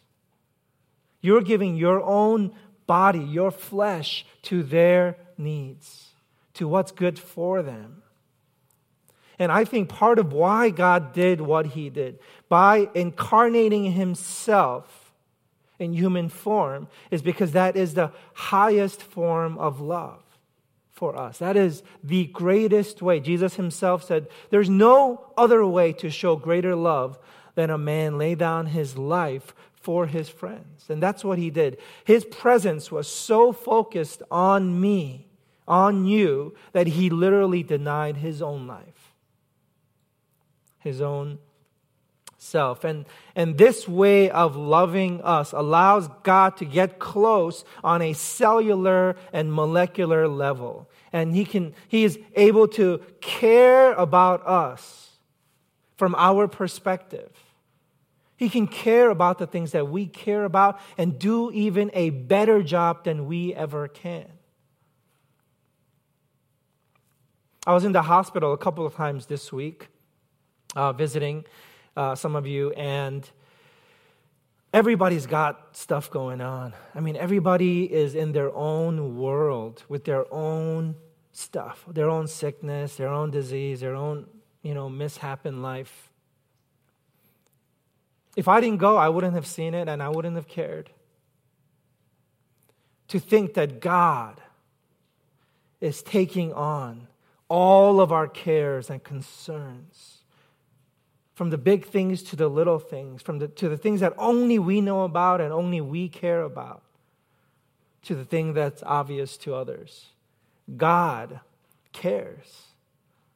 You're 1.21 1.43
giving 1.43 1.75
your 1.75 2.01
own 2.03 2.53
body, 2.87 3.21
your 3.21 3.51
flesh, 3.51 4.27
to 4.43 4.63
their 4.63 5.17
needs, 5.37 6.11
to 6.55 6.69
what's 6.69 6.93
good 6.93 7.19
for 7.19 7.63
them. 7.63 8.04
And 9.39 9.51
I 9.51 9.65
think 9.65 9.89
part 9.89 10.19
of 10.19 10.33
why 10.33 10.71
God 10.71 11.13
did 11.13 11.41
what 11.41 11.67
he 11.67 11.91
did 11.91 12.19
by 12.49 12.89
incarnating 12.95 13.93
himself 13.93 15.13
in 15.79 15.93
human 15.93 16.29
form 16.29 16.89
is 17.11 17.23
because 17.23 17.53
that 17.53 17.77
is 17.77 17.95
the 17.95 18.13
highest 18.35 19.03
form 19.03 19.59
of 19.59 19.81
love 19.81 20.23
for 20.93 21.17
us. 21.17 21.39
That 21.39 21.57
is 21.57 21.83
the 22.03 22.27
greatest 22.27 23.03
way. 23.03 23.19
Jesus 23.19 23.57
himself 23.57 24.05
said, 24.05 24.29
There's 24.51 24.71
no 24.71 25.33
other 25.37 25.67
way 25.67 25.93
to 25.95 26.11
show 26.11 26.37
greater 26.37 26.77
love 26.77 27.19
than 27.57 27.71
a 27.71 27.79
man 27.79 28.19
lay 28.19 28.35
down 28.37 28.67
his 28.67 28.97
life 28.97 29.55
for 29.75 30.07
his 30.07 30.29
friends. 30.29 30.89
And 30.89 31.03
that's 31.03 31.25
what 31.25 31.39
he 31.39 31.51
did. 31.51 31.79
His 32.05 32.25
presence 32.25 32.91
was 32.91 33.09
so 33.09 33.53
focused 33.53 34.23
on 34.31 34.81
me, 34.81 35.27
on 35.67 36.07
you, 36.07 36.55
that 36.73 36.87
he 36.87 37.11
literally 37.11 37.63
denied 37.63 38.17
his 38.19 38.41
own 38.41 38.67
life 38.67 38.94
his 40.85 41.01
own 41.01 41.39
self. 42.37 42.85
And, 42.85 43.07
and 43.35 43.59
this 43.59 43.89
way 43.89 44.31
of 44.31 44.55
loving 44.55 45.21
us 45.23 45.53
allows 45.53 46.09
God 46.23 46.59
to 46.59 46.65
get 46.65 46.99
close 46.99 47.65
on 47.83 48.03
a 48.03 48.13
cellular 48.13 49.17
and 49.33 49.53
molecular 49.53 50.29
level. 50.29 50.89
And 51.13 51.35
he, 51.35 51.45
can, 51.45 51.75
he 51.89 52.05
is 52.05 52.19
able 52.37 52.69
to 52.69 53.01
care 53.21 53.93
about 53.95 54.47
us 54.47 55.11
from 55.97 56.15
our 56.17 56.47
perspective. 56.47 57.33
He 58.37 58.49
can 58.49 58.67
care 58.67 59.11
about 59.11 59.39
the 59.39 59.47
things 59.47 59.73
that 59.73 59.89
we 59.89 60.07
care 60.07 60.45
about 60.45 60.79
and 60.99 61.19
do 61.19 61.51
even 61.53 61.91
a 61.95 62.11
better 62.11 62.63
job 62.63 63.05
than 63.05 63.27
we 63.27 63.55
ever 63.55 63.89
can. 63.89 64.27
I 67.67 67.73
was 67.73 67.85
in 67.85 67.93
the 67.93 68.03
hospital 68.03 68.53
a 68.53 68.59
couple 68.59 68.85
of 68.85 68.95
times 68.95 69.27
this 69.27 69.51
week 69.51 69.89
uh, 70.75 70.93
visiting 70.93 71.45
uh, 71.97 72.15
some 72.15 72.37
of 72.37 72.47
you, 72.47 72.73
and 72.73 73.29
everybody's 74.73 75.27
got 75.27 75.77
stuff 75.77 76.11
going 76.11 76.41
on. 76.41 76.75
I 76.95 77.01
mean, 77.01 77.17
everybody 77.17 77.85
is 77.85 78.15
in 78.15 78.33
their 78.33 78.53
own 78.55 79.17
world 79.17 79.85
with 79.89 80.05
their 80.05 80.33
own 80.33 80.97
stuff, 81.33 81.85
their 81.89 82.11
own 82.11 82.27
sickness, 82.27 82.97
their 82.97 83.09
own 83.09 83.31
disease, 83.31 83.81
their 83.81 83.95
own, 83.95 84.27
you 84.63 84.75
know, 84.75 84.89
mishap 84.89 85.47
in 85.47 85.63
life. 85.63 86.11
If 88.37 88.49
I 88.49 88.61
didn't 88.61 88.79
go, 88.79 88.97
I 88.97 89.09
wouldn't 89.09 89.35
have 89.35 89.47
seen 89.47 89.75
it 89.75 89.89
and 89.89 90.03
I 90.03 90.09
wouldn't 90.09 90.35
have 90.37 90.49
cared. 90.49 90.91
To 93.09 93.21
think 93.21 93.55
that 93.55 93.81
God 93.81 94.41
is 95.81 96.03
taking 96.03 96.53
on 96.53 97.07
all 97.49 98.01
of 98.01 98.11
our 98.11 98.27
cares 98.27 98.91
and 98.91 99.05
concerns 99.05 100.14
from 101.35 101.51
the 101.51 101.59
big 101.59 101.85
things 101.85 102.23
to 102.23 102.37
the 102.37 102.49
little 102.49 102.79
things, 102.79 103.21
from 103.21 103.39
the, 103.41 103.49
to 103.49 103.69
the 103.69 103.77
things 103.77 104.01
that 104.01 104.15
only 104.17 104.59
we 104.59 104.81
know 104.81 105.03
about 105.03 105.41
and 105.41 105.53
only 105.53 105.81
we 105.81 106.09
care 106.09 106.43
about, 106.43 106.83
to 108.03 108.15
the 108.15 108.25
thing 108.25 108.55
that's 108.55 108.83
obvious 108.85 109.37
to 109.39 109.55
others. 109.55 110.07
God 110.77 111.41
cares. 111.93 112.69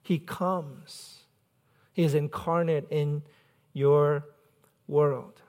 He 0.03 0.19
comes. 0.19 1.19
He 1.93 2.05
is 2.05 2.15
incarnate 2.15 2.87
in 2.91 3.23
your 3.73 4.25
world. 4.87 5.43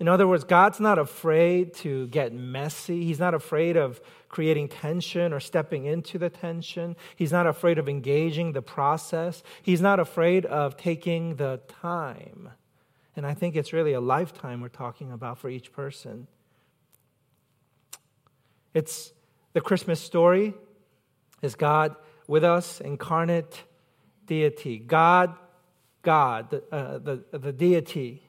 In 0.00 0.06
other 0.06 0.28
words, 0.28 0.44
God's 0.44 0.78
not 0.78 0.98
afraid 0.98 1.74
to 1.74 2.06
get 2.08 2.32
messy. 2.32 3.04
He's 3.04 3.18
not 3.18 3.34
afraid 3.34 3.76
of 3.76 4.00
creating 4.28 4.68
tension 4.68 5.32
or 5.32 5.40
stepping 5.40 5.86
into 5.86 6.18
the 6.18 6.30
tension. 6.30 6.94
He's 7.16 7.32
not 7.32 7.48
afraid 7.48 7.78
of 7.78 7.88
engaging 7.88 8.52
the 8.52 8.62
process. 8.62 9.42
He's 9.62 9.80
not 9.80 9.98
afraid 9.98 10.46
of 10.46 10.76
taking 10.76 11.36
the 11.36 11.60
time. 11.66 12.50
And 13.16 13.26
I 13.26 13.34
think 13.34 13.56
it's 13.56 13.72
really 13.72 13.94
a 13.94 14.00
lifetime 14.00 14.60
we're 14.60 14.68
talking 14.68 15.10
about 15.10 15.38
for 15.38 15.48
each 15.48 15.72
person. 15.72 16.28
It's 18.72 19.12
the 19.54 19.60
Christmas 19.60 20.00
story 20.00 20.54
is 21.42 21.56
God 21.56 21.96
with 22.28 22.44
us, 22.44 22.80
incarnate 22.80 23.64
deity. 24.26 24.78
God, 24.78 25.34
God, 26.02 26.50
the, 26.50 26.62
uh, 26.70 26.98
the, 26.98 27.24
the 27.36 27.52
deity 27.52 28.27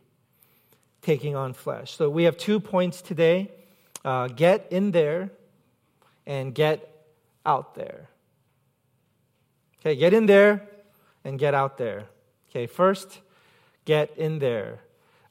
taking 1.01 1.35
on 1.35 1.53
flesh. 1.53 1.95
So 1.95 2.09
we 2.09 2.23
have 2.23 2.37
two 2.37 2.59
points 2.59 3.01
today 3.01 3.51
uh, 4.05 4.27
get 4.27 4.67
in 4.71 4.91
there 4.91 5.29
and 6.25 6.53
get 6.55 6.89
out 7.45 7.75
there. 7.75 8.07
Okay, 9.79 9.95
get 9.95 10.13
in 10.13 10.25
there 10.25 10.67
and 11.23 11.39
get 11.39 11.53
out 11.53 11.77
there. 11.77 12.05
Okay, 12.49 12.67
first, 12.67 13.19
get 13.85 14.15
in 14.17 14.39
there. 14.39 14.79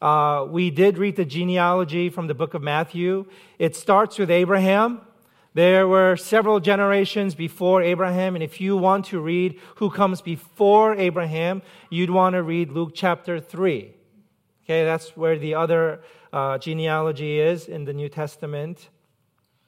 Uh, 0.01 0.47
we 0.49 0.71
did 0.71 0.97
read 0.97 1.17
the 1.17 1.25
genealogy 1.25 2.09
from 2.09 2.29
the 2.29 2.35
book 2.35 2.55
of 2.55 2.63
Matthew. 2.63 3.27
It 3.59 3.75
starts 3.75 4.19
with 4.19 4.31
Abraham. 4.31 5.01
There 5.55 5.89
were 5.89 6.17
several 6.17 6.61
generations 6.61 7.35
before 7.35 7.83
Abraham, 7.83 8.37
and 8.37 8.45
if 8.45 8.61
you 8.61 8.77
want 8.77 9.07
to 9.07 9.19
read 9.19 9.59
who 9.77 9.91
comes 9.91 10.21
before 10.21 10.95
Abraham, 10.95 11.63
you'd 11.91 12.11
want 12.11 12.35
to 12.35 12.43
read 12.43 12.71
Luke 12.71 12.93
chapter 12.95 13.41
3. 13.41 13.93
Okay, 14.69 14.85
that's 14.85 15.17
where 15.17 15.39
the 15.39 15.55
other 15.55 16.03
uh, 16.31 16.59
genealogy 16.59 17.41
is 17.41 17.69
in 17.69 17.87
the 17.87 17.95
New 17.95 18.11
Testament. 18.11 18.91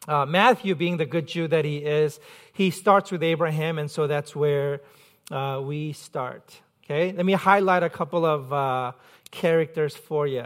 Uh, 0.07 0.27
Matthew, 0.27 0.75
being 0.75 0.99
the 0.99 1.07
good 1.07 1.27
Jew 1.27 1.49
that 1.49 1.65
he 1.65 1.79
is, 1.79 2.21
he 2.53 2.71
starts 2.71 3.11
with 3.11 3.23
Abraham, 3.23 3.79
and 3.79 3.91
so 3.91 4.07
that's 4.07 4.37
where 4.37 4.83
uh, 5.31 5.63
we 5.65 5.95
start. 5.95 6.61
Okay, 6.85 7.13
let 7.13 7.25
me 7.25 7.33
highlight 7.33 7.83
a 7.83 7.89
couple 7.89 8.27
of 8.27 8.53
uh, 8.53 8.93
characters 9.31 9.97
for 9.97 10.27
you. 10.27 10.45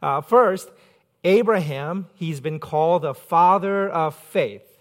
Uh, 0.00 0.22
first, 0.22 0.70
Abraham, 1.22 2.06
he's 2.14 2.40
been 2.40 2.60
called 2.60 3.02
the 3.02 3.12
father 3.12 3.86
of 3.86 4.16
faith. 4.16 4.78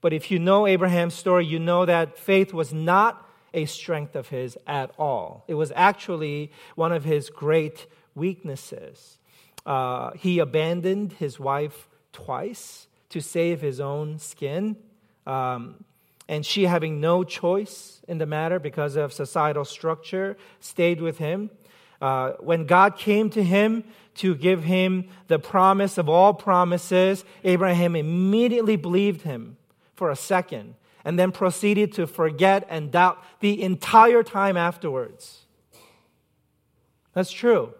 But 0.00 0.12
if 0.12 0.30
you 0.30 0.38
know 0.38 0.64
Abraham's 0.64 1.14
story, 1.14 1.44
you 1.44 1.58
know 1.58 1.84
that 1.86 2.16
faith 2.16 2.52
was 2.54 2.72
not 2.72 3.28
a 3.52 3.64
strength 3.64 4.14
of 4.14 4.28
his 4.28 4.56
at 4.64 4.92
all. 4.96 5.42
It 5.48 5.54
was 5.54 5.72
actually 5.74 6.52
one 6.76 6.92
of 6.92 7.02
his 7.02 7.30
great 7.30 7.86
weaknesses. 8.18 9.18
Uh, 9.64 10.12
he 10.12 10.38
abandoned 10.38 11.14
his 11.14 11.38
wife 11.38 11.88
twice 12.12 12.88
to 13.10 13.20
save 13.20 13.60
his 13.60 13.80
own 13.80 14.18
skin. 14.18 14.76
Um, 15.26 15.84
and 16.28 16.44
she, 16.44 16.64
having 16.64 17.00
no 17.00 17.24
choice 17.24 18.02
in 18.06 18.18
the 18.18 18.26
matter 18.26 18.58
because 18.58 18.96
of 18.96 19.12
societal 19.12 19.64
structure, 19.64 20.36
stayed 20.60 21.00
with 21.00 21.18
him. 21.18 21.50
Uh, 22.00 22.32
when 22.40 22.66
God 22.66 22.96
came 22.96 23.30
to 23.30 23.42
him 23.42 23.84
to 24.16 24.34
give 24.34 24.64
him 24.64 25.08
the 25.28 25.38
promise 25.38 25.96
of 25.96 26.08
all 26.08 26.34
promises, 26.34 27.24
Abraham 27.44 27.96
immediately 27.96 28.76
believed 28.76 29.22
him 29.22 29.56
for 29.94 30.10
a 30.10 30.16
second 30.16 30.74
and 31.04 31.18
then 31.18 31.32
proceeded 31.32 31.92
to 31.94 32.06
forget 32.06 32.66
and 32.68 32.90
doubt 32.90 33.22
the 33.40 33.62
entire 33.62 34.22
time 34.22 34.56
afterwards. 34.56 35.46
That's 37.14 37.30
true. 37.30 37.72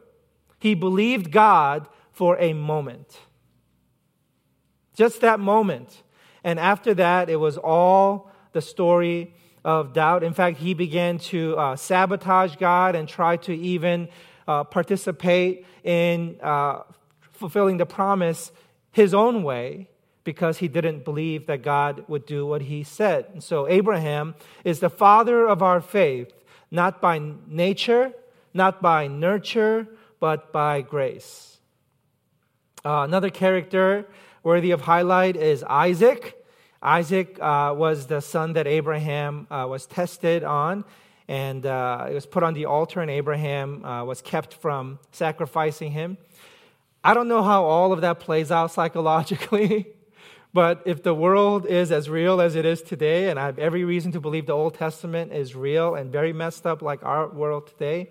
He 0.59 0.75
believed 0.75 1.31
God 1.31 1.89
for 2.13 2.39
a 2.39 2.53
moment. 2.53 3.21
Just 4.95 5.21
that 5.21 5.39
moment. 5.39 6.03
And 6.43 6.59
after 6.59 6.95
that, 6.95 7.31
it 7.31 7.37
was 7.37 7.57
all 7.57 8.31
the 8.53 8.61
story 8.61 9.35
of 9.65 9.93
doubt. 9.93 10.23
In 10.23 10.33
fact, 10.33 10.59
he 10.59 10.75
began 10.75 11.19
to 11.19 11.57
uh, 11.57 11.77
sabotage 11.77 12.57
God 12.57 12.97
and 12.97 13.09
try 13.09 13.37
to 13.39 13.53
even 13.55 14.09
uh, 14.47 14.65
participate 14.65 15.67
in 15.85 16.39
uh, 16.43 16.81
fulfilling 17.21 17.77
the 17.77 17.87
promise 17.87 18.51
his 18.91 19.15
own 19.15 19.43
way 19.43 19.89
because 20.25 20.59
he 20.59 20.69
didn't 20.69 21.05
believe 21.05 21.47
that 21.47 21.63
God 21.63 22.05
would 22.09 22.27
do 22.27 22.47
what 22.47 22.63
he 22.63 22.83
said. 22.83 23.27
And 23.33 23.43
so, 23.43 23.69
Abraham 23.69 24.35
is 24.65 24.81
the 24.81 24.91
father 24.91 25.47
of 25.47 25.63
our 25.63 25.81
faith, 25.81 26.33
not 26.71 27.01
by 27.01 27.21
nature, 27.47 28.13
not 28.53 28.83
by 28.83 29.07
nurture, 29.07 29.87
but 30.21 30.53
by 30.53 30.81
grace. 30.83 31.59
Uh, 32.85 33.03
another 33.03 33.31
character 33.31 34.07
worthy 34.43 34.71
of 34.71 34.83
highlight 34.83 35.37
is 35.37 35.65
Isaac. 35.65 36.35
Isaac 36.83 37.39
uh, 37.41 37.75
was 37.77 38.07
the 38.07 38.21
son 38.21 38.53
that 38.53 38.67
Abraham 38.67 39.47
uh, 39.51 39.67
was 39.69 39.87
tested 39.87 40.45
on, 40.45 40.85
and 41.27 41.67
uh, 41.67 42.07
it 42.09 42.15
was 42.15 42.25
put 42.25 42.43
on 42.43 42.55
the 42.55 42.67
altar, 42.67 43.01
and 43.01 43.11
Abraham 43.11 43.85
uh, 43.85 44.05
was 44.05 44.23
kept 44.23 44.55
from 44.55 45.01
sacrificing 45.11 45.91
him. 45.91 46.19
I 47.03 47.15
don't 47.15 47.29
know 47.29 47.43
how 47.43 47.65
all 47.65 47.93
of 47.93 48.01
that 48.03 48.21
plays 48.21 48.51
out 48.51 48.71
psychologically, 48.79 49.89
but 50.55 50.83
if 50.87 51.03
the 51.03 51.15
world 51.15 51.67
is 51.67 51.91
as 51.91 52.09
real 52.09 52.41
as 52.41 52.55
it 52.55 52.65
is 52.65 52.81
today, 52.81 53.29
and 53.29 53.41
I 53.41 53.47
have 53.47 53.59
every 53.59 53.85
reason 53.85 54.13
to 54.13 54.21
believe 54.21 54.47
the 54.47 54.53
Old 54.53 54.75
Testament 54.75 55.33
is 55.33 55.57
real 55.57 55.97
and 55.97 56.13
very 56.13 56.33
messed 56.33 56.65
up 56.67 56.81
like 56.81 57.03
our 57.03 57.29
world 57.29 57.67
today, 57.67 58.11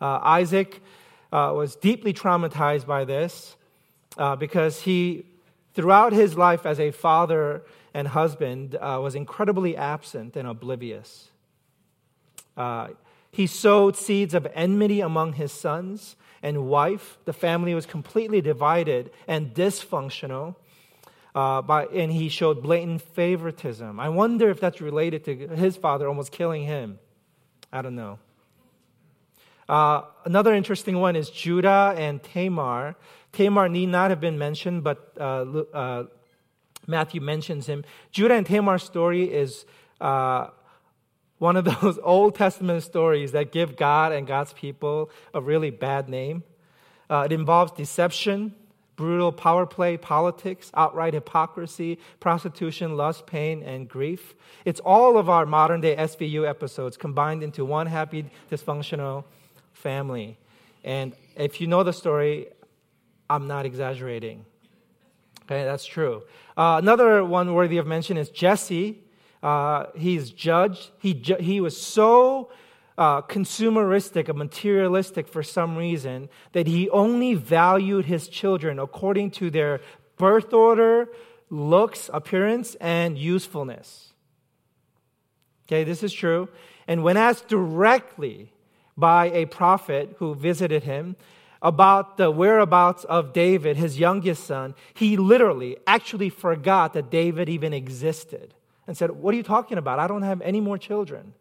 uh, 0.00 0.20
Isaac 0.22 0.80
uh, 1.34 1.52
was 1.52 1.76
deeply 1.76 2.14
traumatized 2.14 2.86
by 2.86 3.04
this 3.04 3.56
because 4.38 4.80
he, 4.82 5.26
throughout 5.74 6.12
his 6.12 6.38
life 6.38 6.64
as 6.64 6.78
a 6.78 6.90
father, 6.90 7.62
and 7.94 8.08
husband 8.08 8.74
uh, 8.74 8.98
was 9.00 9.14
incredibly 9.14 9.76
absent 9.76 10.36
and 10.36 10.48
oblivious. 10.48 11.28
Uh, 12.56 12.88
he 13.30 13.46
sowed 13.46 13.96
seeds 13.96 14.34
of 14.34 14.46
enmity 14.54 15.00
among 15.00 15.34
his 15.34 15.52
sons 15.52 16.16
and 16.42 16.66
wife. 16.68 17.16
The 17.24 17.32
family 17.32 17.74
was 17.74 17.86
completely 17.86 18.40
divided 18.40 19.10
and 19.28 19.54
dysfunctional. 19.54 20.56
Uh, 21.34 21.60
by, 21.60 21.86
and 21.86 22.12
he 22.12 22.28
showed 22.28 22.62
blatant 22.62 23.02
favoritism. 23.02 23.98
I 23.98 24.08
wonder 24.08 24.50
if 24.50 24.60
that's 24.60 24.80
related 24.80 25.24
to 25.24 25.48
his 25.48 25.76
father 25.76 26.06
almost 26.06 26.30
killing 26.30 26.62
him. 26.62 27.00
I 27.72 27.82
don't 27.82 27.96
know. 27.96 28.20
Uh, 29.68 30.02
another 30.24 30.54
interesting 30.54 31.00
one 31.00 31.16
is 31.16 31.30
Judah 31.30 31.94
and 31.96 32.22
Tamar. 32.22 32.96
Tamar 33.32 33.68
need 33.68 33.86
not 33.86 34.10
have 34.10 34.20
been 34.20 34.38
mentioned, 34.38 34.84
but 34.84 35.12
uh, 35.18 35.22
uh 35.72 36.04
Matthew 36.86 37.20
mentions 37.20 37.66
him. 37.66 37.84
Judah 38.10 38.34
and 38.34 38.46
Tamar's 38.46 38.82
story 38.82 39.24
is 39.24 39.64
uh, 40.00 40.48
one 41.38 41.56
of 41.56 41.64
those 41.80 41.98
Old 42.02 42.34
Testament 42.34 42.82
stories 42.82 43.32
that 43.32 43.52
give 43.52 43.76
God 43.76 44.12
and 44.12 44.26
God's 44.26 44.52
people 44.52 45.10
a 45.32 45.40
really 45.40 45.70
bad 45.70 46.08
name. 46.08 46.42
Uh, 47.08 47.22
it 47.26 47.32
involves 47.32 47.72
deception, 47.72 48.54
brutal 48.96 49.32
power 49.32 49.66
play, 49.66 49.96
politics, 49.96 50.70
outright 50.74 51.14
hypocrisy, 51.14 51.98
prostitution, 52.20 52.96
lust, 52.96 53.26
pain, 53.26 53.62
and 53.62 53.88
grief. 53.88 54.34
It's 54.64 54.80
all 54.80 55.18
of 55.18 55.28
our 55.28 55.46
modern 55.46 55.80
day 55.80 55.96
SVU 55.96 56.48
episodes 56.48 56.96
combined 56.96 57.42
into 57.42 57.64
one 57.64 57.86
happy, 57.86 58.30
dysfunctional 58.50 59.24
family. 59.84 60.38
And 60.82 61.12
if 61.36 61.60
you 61.60 61.68
know 61.68 61.82
the 61.84 61.92
story, 61.92 62.48
I'm 63.30 63.46
not 63.46 63.66
exaggerating. 63.66 64.44
Okay, 65.42 65.62
that's 65.64 65.84
true. 65.84 66.22
Uh, 66.56 66.80
another 66.82 67.22
one 67.22 67.52
worthy 67.52 67.76
of 67.76 67.86
mention 67.86 68.16
is 68.16 68.30
Jesse. 68.30 69.04
Uh, 69.42 69.86
he's 69.94 70.30
judged. 70.30 70.90
He, 70.98 71.12
ju- 71.12 71.36
he 71.38 71.60
was 71.60 71.80
so 71.80 72.50
uh, 72.96 73.20
consumeristic 73.22 74.30
and 74.30 74.38
materialistic 74.38 75.28
for 75.28 75.42
some 75.42 75.76
reason 75.76 76.30
that 76.52 76.66
he 76.66 76.88
only 76.88 77.34
valued 77.34 78.06
his 78.06 78.26
children 78.26 78.78
according 78.78 79.32
to 79.32 79.50
their 79.50 79.82
birth 80.16 80.54
order, 80.54 81.08
looks, 81.50 82.08
appearance, 82.12 82.74
and 82.76 83.18
usefulness. 83.18 84.14
Okay, 85.66 85.84
this 85.84 86.02
is 86.02 86.12
true. 86.12 86.48
And 86.88 87.02
when 87.02 87.18
asked 87.18 87.48
directly 87.48 88.53
by 88.96 89.26
a 89.26 89.46
prophet 89.46 90.16
who 90.18 90.34
visited 90.34 90.84
him, 90.84 91.16
about 91.64 92.18
the 92.18 92.30
whereabouts 92.30 93.04
of 93.04 93.32
David, 93.32 93.78
his 93.78 93.98
youngest 93.98 94.44
son, 94.44 94.74
he 94.92 95.16
literally 95.16 95.78
actually 95.86 96.28
forgot 96.28 96.92
that 96.92 97.10
David 97.10 97.48
even 97.48 97.72
existed 97.72 98.52
and 98.86 98.94
said, 98.96 99.10
What 99.10 99.32
are 99.32 99.36
you 99.38 99.42
talking 99.42 99.78
about? 99.78 99.98
I 99.98 100.06
don't 100.06 100.22
have 100.22 100.42
any 100.42 100.60
more 100.60 100.76
children. 100.76 101.32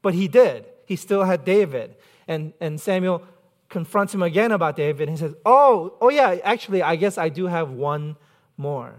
But 0.00 0.14
he 0.14 0.26
did. 0.26 0.64
He 0.86 0.96
still 0.96 1.24
had 1.24 1.44
David. 1.44 1.96
And, 2.26 2.54
and 2.60 2.80
Samuel 2.80 3.22
confronts 3.68 4.14
him 4.14 4.22
again 4.22 4.52
about 4.52 4.74
David 4.74 5.08
and 5.08 5.18
he 5.18 5.20
says, 5.20 5.34
Oh, 5.44 5.94
oh 6.00 6.08
yeah, 6.08 6.38
actually, 6.44 6.82
I 6.82 6.96
guess 6.96 7.18
I 7.18 7.28
do 7.28 7.46
have 7.46 7.70
one 7.70 8.16
more. 8.56 8.94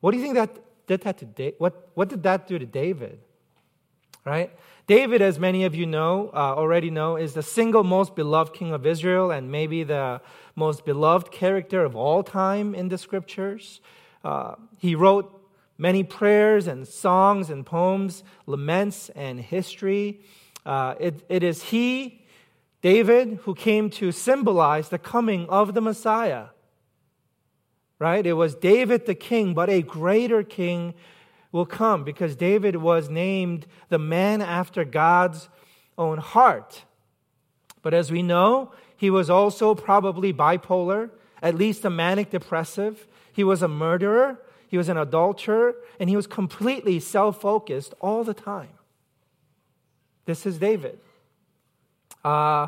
What 0.00 0.12
do 0.12 0.18
you 0.18 0.22
think 0.22 0.36
that 0.36 0.56
did 0.86 1.02
that 1.02 1.18
to 1.18 1.24
David? 1.24 1.56
What, 1.58 1.88
what 1.94 2.08
did 2.08 2.22
that 2.22 2.46
do 2.46 2.56
to 2.56 2.66
David? 2.66 3.18
Right? 4.24 4.56
David, 4.88 5.20
as 5.20 5.38
many 5.38 5.64
of 5.64 5.74
you 5.74 5.84
know, 5.84 6.30
uh, 6.32 6.54
already 6.56 6.88
know, 6.88 7.16
is 7.16 7.34
the 7.34 7.42
single 7.42 7.84
most 7.84 8.16
beloved 8.16 8.54
king 8.54 8.72
of 8.72 8.86
Israel 8.86 9.30
and 9.30 9.52
maybe 9.52 9.84
the 9.84 10.22
most 10.56 10.86
beloved 10.86 11.30
character 11.30 11.84
of 11.84 11.94
all 11.94 12.22
time 12.22 12.74
in 12.74 12.88
the 12.88 12.96
scriptures. 12.96 13.82
Uh, 14.24 14.54
he 14.78 14.94
wrote 14.94 15.30
many 15.76 16.02
prayers 16.02 16.66
and 16.66 16.88
songs 16.88 17.50
and 17.50 17.66
poems, 17.66 18.24
laments 18.46 19.10
and 19.10 19.38
history. 19.40 20.22
Uh, 20.64 20.94
it, 20.98 21.22
it 21.28 21.42
is 21.42 21.64
he, 21.64 22.24
David, 22.80 23.40
who 23.42 23.54
came 23.54 23.90
to 23.90 24.10
symbolize 24.10 24.88
the 24.88 24.98
coming 24.98 25.46
of 25.50 25.74
the 25.74 25.82
Messiah. 25.82 26.46
Right? 27.98 28.26
It 28.26 28.32
was 28.32 28.54
David 28.54 29.04
the 29.04 29.14
king, 29.14 29.52
but 29.52 29.68
a 29.68 29.82
greater 29.82 30.42
king 30.42 30.94
will 31.52 31.66
come 31.66 32.04
because 32.04 32.36
David 32.36 32.76
was 32.76 33.08
named 33.08 33.66
the 33.88 33.98
man 33.98 34.42
after 34.42 34.84
God's 34.84 35.48
own 35.96 36.18
heart. 36.18 36.84
But 37.82 37.94
as 37.94 38.10
we 38.10 38.22
know, 38.22 38.72
he 38.96 39.10
was 39.10 39.30
also 39.30 39.74
probably 39.74 40.32
bipolar, 40.32 41.10
at 41.42 41.54
least 41.54 41.84
a 41.84 41.90
manic 41.90 42.30
depressive. 42.30 43.06
He 43.32 43.44
was 43.44 43.62
a 43.62 43.68
murderer, 43.68 44.38
he 44.68 44.76
was 44.76 44.88
an 44.88 44.96
adulterer, 44.96 45.74
and 45.98 46.10
he 46.10 46.16
was 46.16 46.26
completely 46.26 47.00
self 47.00 47.40
focused 47.40 47.94
all 48.00 48.24
the 48.24 48.34
time. 48.34 48.70
This 50.26 50.44
is 50.44 50.58
David. 50.58 50.98
Uh, 52.24 52.66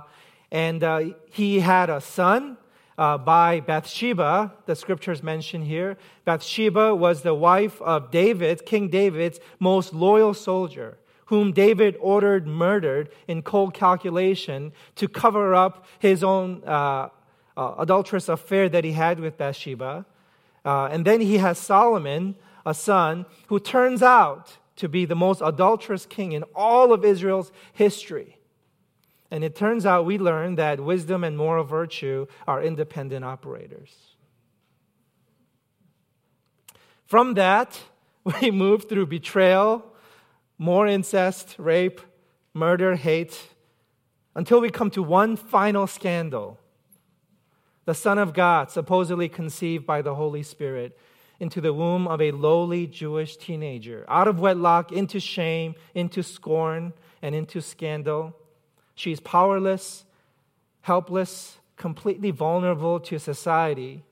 and 0.51 0.83
uh, 0.83 1.03
he 1.31 1.61
had 1.61 1.91
a 1.91 2.01
son 2.01 2.57
uh, 3.01 3.17
by 3.17 3.61
Bathsheba, 3.61 4.53
the 4.67 4.77
scriptures 4.77 5.23
mention 5.23 5.65
here. 5.65 5.97
Bathsheba 6.27 6.95
was 6.95 7.23
the 7.23 7.35
wife 7.35 7.81
of 7.81 8.11
David, 8.11 8.67
King 8.67 8.91
David's 8.91 9.41
most 9.59 9.95
loyal 9.95 10.35
soldier, 10.35 10.99
whom 11.25 11.53
David 11.53 11.97
ordered 11.99 12.47
murdered 12.47 13.09
in 13.27 13.41
cold 13.41 13.73
calculation 13.73 14.73
to 14.97 15.09
cover 15.09 15.55
up 15.55 15.87
his 15.99 16.23
own 16.23 16.63
uh, 16.67 17.09
uh, 17.57 17.75
adulterous 17.79 18.29
affair 18.29 18.69
that 18.69 18.85
he 18.85 18.93
had 18.93 19.19
with 19.19 19.39
Bathsheba. 19.39 20.05
Uh, 20.63 20.91
and 20.93 21.07
then 21.07 21.23
he 21.23 21.39
has 21.39 21.59
Solomon, 21.59 22.35
a 22.67 22.75
son, 22.75 23.25
who 23.47 23.59
turns 23.59 24.03
out 24.03 24.59
to 24.77 24.91
be 24.91 25.07
the 25.07 25.17
most 25.17 25.41
adulterous 25.43 26.05
king 26.05 26.33
in 26.33 26.43
all 26.55 26.93
of 26.93 27.03
Israel's 27.03 27.51
history. 27.73 28.37
And 29.31 29.45
it 29.45 29.55
turns 29.55 29.87
out 29.87 30.07
we 30.07 30.19
learn 30.19 30.57
that 30.57 30.81
wisdom 30.81 31.23
and 31.23 31.37
moral 31.37 31.65
virtue 31.65 32.27
are 32.47 32.63
independent 32.63 33.25
operators. 33.25 33.95
From 37.07 37.35
that, 37.35 37.81
we 38.41 38.51
move 38.51 38.89
through 38.89 39.07
betrayal, 39.07 39.85
more 40.59 40.87
incest, 40.87 41.57
rape, 41.59 42.01
murder, 42.55 42.97
hate, 42.97 43.39
until 44.35 44.61
we 44.61 44.71
come 44.71 44.91
to 44.91 45.03
one 45.03 45.37
final 45.37 45.87
scandal. 45.87 46.59
The 47.85 47.95
Son 47.95 48.19
of 48.19 48.35
God, 48.35 48.71
supposedly 48.71 49.29
conceived 49.29 49.87
by 49.87 50.03
the 50.03 50.15
Holy 50.15 50.43
Spirit 50.43 50.99
into 51.41 51.61
the 51.61 51.73
womb 51.73 52.07
of 52.07 52.21
a 52.21 52.31
lowly 52.31 52.87
Jewish 52.87 53.37
teenager, 53.37 54.05
out 54.09 54.29
of 54.29 54.39
wedlock, 54.39 54.93
into 54.93 55.19
shame, 55.19 55.75
into 55.95 56.23
scorn, 56.23 56.93
and 57.23 57.35
into 57.35 57.63
scandal. 57.63 58.37
She's 59.01 59.19
powerless, 59.19 60.05
helpless, 60.83 61.57
completely 61.79 62.31
vulnerable 62.31 63.01
to 63.01 63.19
society 63.19 64.03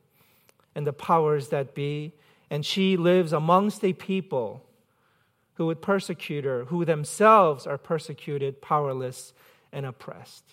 and 0.75 0.87
the 0.87 0.95
powers 0.95 1.49
that 1.49 1.75
be. 1.75 2.15
And 2.49 2.65
she 2.65 2.97
lives 2.97 3.35
amongst 3.35 3.85
a 3.85 3.93
people 3.93 4.65
who 5.57 5.67
would 5.67 5.83
persecute 5.83 6.47
her, 6.47 6.65
who 6.65 6.87
themselves 6.87 7.67
are 7.67 7.77
persecuted, 7.77 8.63
powerless, 8.63 9.35
and 9.73 9.85
oppressed. 9.85 10.47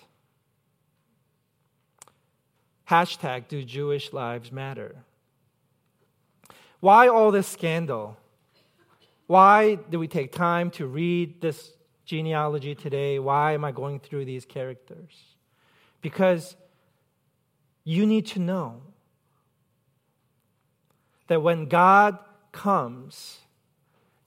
Hashtag 2.89 3.48
do 3.48 3.63
Jewish 3.63 4.12
lives 4.12 4.52
matter? 4.52 4.98
Why 6.82 7.08
all 7.08 7.32
this 7.32 7.48
scandal? 7.48 8.17
Why 9.28 9.76
do 9.76 9.98
we 9.98 10.10
take 10.10 10.34
time 10.34 10.71
to 10.71 10.86
read 10.86 11.39
this 11.39 11.71
genealogy 12.06 12.76
today? 12.76 13.20
Why 13.20 13.54
am 13.54 13.65
I 13.65 13.72
going 13.72 14.00
through 14.00 14.26
these 14.26 14.46
characters? 14.46 15.36
Because 16.02 16.56
you 17.84 18.06
need 18.06 18.28
to 18.28 18.39
know 18.39 18.82
that 21.28 21.41
when 21.41 21.65
God 21.65 22.18
comes, 22.52 23.39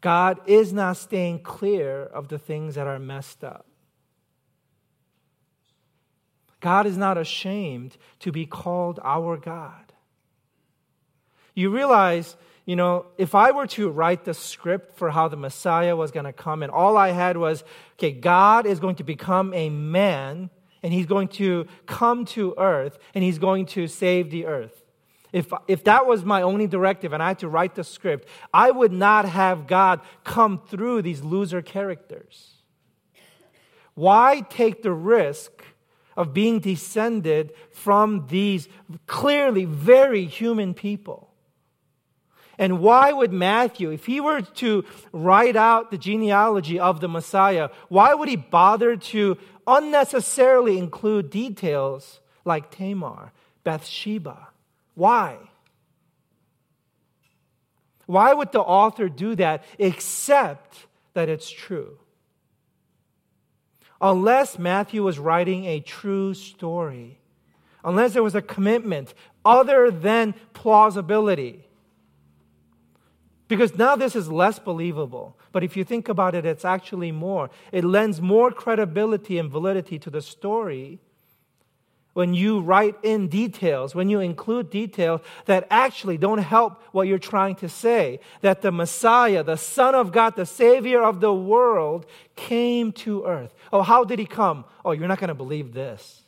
God 0.01 0.41
is 0.47 0.73
not 0.73 0.97
staying 0.97 1.43
clear 1.43 2.03
of 2.03 2.29
the 2.29 2.39
things 2.39 2.75
that 2.75 2.87
are 2.87 2.99
messed 2.99 3.43
up. 3.43 3.67
God 6.61 6.87
is 6.87 6.97
not 6.97 7.17
ashamed 7.17 7.97
to 8.21 8.33
be 8.33 8.47
called 8.47 8.99
our 9.03 9.37
God. 9.37 9.88
You 11.59 11.71
realize, 11.71 12.37
you 12.67 12.77
know, 12.77 13.07
if 13.17 13.35
I 13.35 13.51
were 13.51 13.67
to 13.67 13.89
write 13.89 14.25
the 14.25 14.33
script 14.33 14.97
for 14.97 15.11
how 15.11 15.27
the 15.27 15.37
Messiah 15.37 15.97
was 15.97 16.13
going 16.13 16.25
to 16.25 16.33
come, 16.33 16.63
and 16.63 16.71
all 16.71 16.97
I 16.97 17.09
had 17.09 17.37
was, 17.37 17.65
okay, 17.95 18.13
God 18.13 18.65
is 18.65 18.79
going 18.79 18.95
to 18.97 19.03
become 19.03 19.53
a 19.53 19.69
man, 19.69 20.51
and 20.85 20.93
he's 20.93 21.07
going 21.07 21.27
to 21.29 21.67
come 21.85 22.27
to 22.27 22.55
earth, 22.59 23.01
and 23.13 23.25
he's 23.25 23.41
going 23.41 23.67
to 23.67 23.89
save 23.89 24.31
the 24.31 24.47
earth. 24.47 24.85
If, 25.33 25.53
if 25.67 25.83
that 25.83 26.07
was 26.07 26.25
my 26.25 26.43
only 26.43 26.69
directive 26.69 27.13
and 27.13 27.21
I 27.21 27.29
had 27.29 27.41
to 27.41 27.49
write 27.49 27.75
the 27.75 27.83
script, 27.83 28.29
I 28.55 28.71
would 28.71 28.93
not 28.93 29.29
have 29.29 29.67
God 29.67 30.01
come 30.23 30.63
through 30.69 31.03
these 31.03 31.23
loser 31.23 31.61
characters. 31.61 32.53
Why 33.95 34.43
take 34.49 34.85
the 34.85 34.93
risk 34.93 35.65
of 36.19 36.35
being 36.35 36.59
descended 36.59 37.53
from 37.71 38.27
these 38.27 38.69
clearly 39.07 39.65
very 39.65 40.27
human 40.27 40.75
people. 40.75 41.28
And 42.59 42.81
why 42.81 43.13
would 43.13 43.33
Matthew, 43.33 43.91
if 43.91 44.07
he 44.07 44.21
were 44.21 44.41
to 44.41 44.85
write 45.13 45.57
out 45.57 45.91
the 45.91 45.99
genealogy 45.99 46.81
of 46.81 47.01
the 47.01 47.09
Messiah, 47.09 47.69
why 47.89 48.15
would 48.15 48.29
he 48.29 48.37
bother 48.37 48.97
to 48.97 49.39
unnecessarily 49.67 50.77
include 50.77 51.31
details 51.31 52.21
like 52.45 52.71
Tamar, 52.71 53.33
Bathsheba? 53.63 54.49
Why? 54.95 55.37
Why 58.07 58.35
would 58.35 58.53
the 58.53 58.61
author 58.61 59.09
do 59.09 59.37
that 59.37 59.65
except 59.79 60.87
that 61.15 61.29
it's 61.29 61.49
true? 61.49 61.99
unless 64.01 64.59
Matthew 64.59 65.03
was 65.03 65.19
writing 65.19 65.65
a 65.65 65.81
true 65.81 66.35
story, 66.35 67.19
unless 67.85 68.13
there 68.13 68.23
was 68.23 68.35
a 68.35 68.43
commitment 68.43 69.15
other 69.45 69.91
than 69.91 70.35
plausibility. 70.53 71.65
Because 73.49 73.77
now 73.77 73.97
this 73.97 74.15
is 74.15 74.31
less 74.31 74.59
believable. 74.59 75.37
But 75.53 75.65
if 75.65 75.77
you 75.77 75.83
think 75.83 76.09
about 76.09 76.35
it, 76.35 76.45
it's 76.45 76.67
actually 76.67 77.13
more. 77.13 77.49
It 77.73 77.83
lends 77.83 78.21
more 78.21 78.51
credibility 78.51 79.39
and 79.39 79.51
validity 79.51 79.99
to 80.01 80.11
the 80.11 80.21
story 80.21 81.01
when 82.13 82.35
you 82.35 82.61
write 82.61 82.97
in 83.05 83.29
details, 83.29 83.95
when 83.95 84.11
you 84.11 84.19
include 84.21 84.71
details 84.71 85.21
that 85.45 85.67
actually 85.71 86.19
don't 86.19 86.39
help 86.39 86.83
what 86.91 87.07
you're 87.07 87.17
trying 87.17 87.55
to 87.55 87.69
say. 87.69 88.19
That 88.41 88.61
the 88.61 88.73
Messiah, 88.73 89.45
the 89.45 89.57
Son 89.57 89.95
of 89.95 90.11
God, 90.11 90.35
the 90.35 90.45
Savior 90.45 91.01
of 91.01 91.21
the 91.21 91.33
world, 91.33 92.07
came 92.35 92.93
to 92.93 93.25
earth. 93.25 93.55
Oh, 93.73 93.83
how 93.83 94.05
did 94.05 94.19
he 94.19 94.27
come? 94.27 94.65
Oh, 94.85 94.93
you're 94.93 95.09
not 95.09 95.21
going 95.21 95.29
to 95.29 95.35
believe 95.35 95.73
this. 95.73 96.23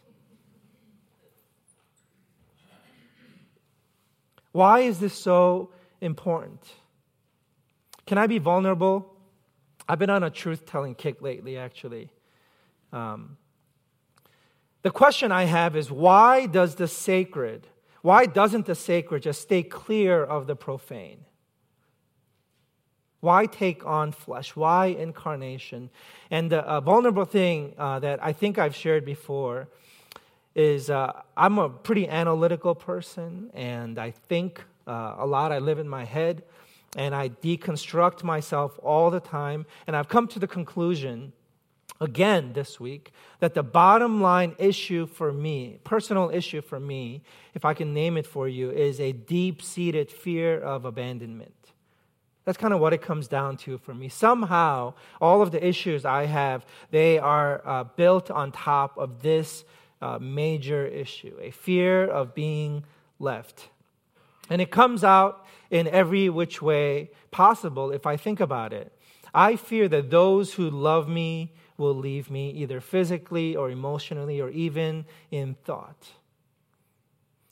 Why 4.53 4.81
is 4.81 5.01
this 5.01 5.15
so 5.15 5.71
important? 6.01 6.63
Can 8.11 8.19
I 8.19 8.27
be 8.27 8.39
vulnerable? 8.39 9.15
I've 9.89 10.01
been 10.01 10.11
on 10.11 10.25
a 10.25 10.31
truth 10.31 10.67
telling 10.67 10.97
kick 10.97 11.23
lately, 11.23 11.57
actually. 11.57 12.11
Um, 12.93 13.37
the 14.83 14.91
question 14.91 15.31
I 15.31 15.45
have 15.45 15.77
is 15.77 15.93
why 15.93 16.47
does 16.47 16.75
the 16.75 16.89
sacred, 16.89 17.69
why 18.03 18.27
doesn't 18.27 18.67
the 18.67 18.75
sacred 18.75 19.23
just 19.23 19.43
stay 19.43 19.63
clear 19.63 20.25
of 20.25 20.49
the 20.49 20.57
profane? 20.57 21.25
Why 23.21 23.47
take 23.47 23.87
on 23.87 24.11
flesh? 24.11 24.57
Why 24.57 24.87
incarnation? 24.87 25.89
And 26.33 26.51
the 26.51 26.63
uh, 26.63 26.81
vulnerable 26.81 27.27
thing 27.27 27.75
uh, 27.79 28.01
that 28.01 28.21
I 28.25 28.33
think 28.33 28.59
I've 28.59 28.75
shared 28.75 29.05
before 29.05 29.69
is 30.57 30.91
uh, 30.91 31.13
I'm 31.37 31.61
a 31.61 31.69
pretty 31.69 32.09
analytical 32.09 32.75
person 32.75 33.51
and 33.55 34.01
I 34.01 34.11
think 34.11 34.65
uh, 34.89 35.15
a 35.17 35.27
lot. 35.27 35.53
I 35.53 35.61
live 35.61 35.79
in 35.79 35.89
my 35.89 36.05
head 36.05 36.43
and 36.97 37.15
I 37.15 37.29
deconstruct 37.29 38.25
myself 38.25 38.79
all 38.83 39.11
the 39.11 39.21
time. 39.21 39.67
And 39.87 39.97
I've 39.97 40.09
come 40.09 40.27
to 40.29 40.39
the 40.39 40.47
conclusion 40.47 41.33
again 42.01 42.53
this 42.53 42.81
week 42.81 43.13
that 43.41 43.55
the 43.55 43.63
bottom 43.63 44.21
line 44.21 44.55
issue 44.59 45.07
for 45.07 45.33
me, 45.33 45.79
personal 45.85 46.31
issue 46.31 46.61
for 46.61 46.81
me, 46.81 47.23
if 47.55 47.65
I 47.65 47.75
can 47.75 47.93
name 47.95 48.17
it 48.17 48.27
for 48.27 48.49
you, 48.49 48.71
is 48.71 49.01
a 49.01 49.13
deep 49.13 49.63
seated 49.63 50.11
fear 50.11 50.59
of 50.59 50.85
abandonment. 50.85 51.55
That's 52.45 52.57
kind 52.59 52.73
of 52.73 52.81
what 52.81 52.93
it 52.93 53.03
comes 53.03 53.29
down 53.29 53.59
to 53.59 53.79
for 53.79 53.95
me. 53.95 54.09
Somehow, 54.09 54.95
all 55.21 55.43
of 55.43 55.53
the 55.53 55.65
issues 55.65 56.05
I 56.05 56.25
have, 56.25 56.65
they 56.91 57.19
are 57.19 57.63
uh, 57.65 57.85
built 57.85 58.31
on 58.31 58.51
top 58.51 58.97
of 58.97 59.23
this 59.23 59.65
uh, 60.03 60.19
major 60.19 60.87
issue 60.87 61.37
a 61.41 61.51
fear 61.51 62.05
of 62.07 62.35
being 62.35 62.85
left. 63.19 63.69
And 64.51 64.61
it 64.61 64.71
comes 64.71 65.05
out 65.05 65.47
in 65.71 65.87
every 65.87 66.29
which 66.29 66.61
way 66.61 67.11
possible 67.31 67.93
if 67.93 68.05
I 68.05 68.17
think 68.17 68.41
about 68.41 68.73
it. 68.73 68.93
I 69.33 69.57
fear 69.57 69.89
that 69.89 70.11
those 70.11 70.55
who 70.55 70.69
love 70.69 71.09
me 71.09 71.55
will 71.79 71.95
leave 71.95 72.31
me 72.31 72.51
either 72.51 72.81
physically 72.81 73.57
or 73.57 73.71
emotionally 73.71 74.41
or 74.41 74.51
even 74.51 75.07
in 75.31 75.55
thought. 75.55 76.09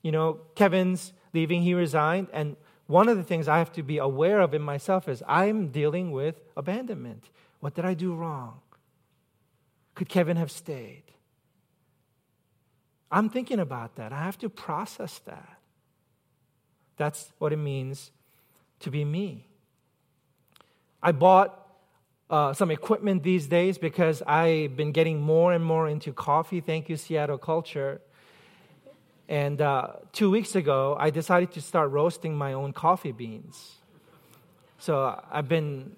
You 0.02 0.12
know, 0.12 0.40
Kevin's 0.54 1.12
leaving, 1.32 1.62
he 1.62 1.74
resigned, 1.74 2.28
and 2.32 2.56
one 2.86 3.08
of 3.08 3.16
the 3.16 3.22
things 3.22 3.48
I 3.48 3.58
have 3.58 3.72
to 3.72 3.82
be 3.82 3.98
aware 3.98 4.40
of 4.40 4.54
in 4.54 4.62
myself 4.62 5.08
is 5.08 5.22
I'm 5.28 5.68
dealing 5.68 6.10
with 6.10 6.40
abandonment. 6.56 7.24
What 7.60 7.74
did 7.74 7.84
I 7.84 7.94
do 7.94 8.14
wrong? 8.14 8.60
Could 9.94 10.08
Kevin 10.08 10.36
have 10.36 10.50
stayed? 10.50 11.02
I'm 13.10 13.28
thinking 13.28 13.58
about 13.58 13.96
that. 13.96 14.12
I 14.12 14.22
have 14.24 14.38
to 14.38 14.48
process 14.48 15.18
that. 15.26 15.57
That's 16.98 17.32
what 17.38 17.52
it 17.52 17.56
means 17.56 18.10
to 18.80 18.90
be 18.90 19.04
me. 19.04 19.46
I 21.02 21.12
bought 21.12 21.66
uh, 22.28 22.52
some 22.52 22.70
equipment 22.70 23.22
these 23.22 23.46
days 23.46 23.78
because 23.78 24.20
I've 24.22 24.76
been 24.76 24.92
getting 24.92 25.20
more 25.20 25.52
and 25.52 25.64
more 25.64 25.88
into 25.88 26.12
coffee. 26.12 26.60
Thank 26.60 26.88
you, 26.88 26.96
Seattle 26.96 27.38
Culture. 27.38 28.00
And 29.28 29.60
uh, 29.60 29.92
two 30.12 30.30
weeks 30.30 30.54
ago, 30.54 30.96
I 30.98 31.10
decided 31.10 31.52
to 31.52 31.60
start 31.60 31.90
roasting 31.90 32.36
my 32.36 32.52
own 32.52 32.72
coffee 32.72 33.12
beans. 33.12 33.76
So 34.78 35.20
I've 35.30 35.48
been 35.48 35.92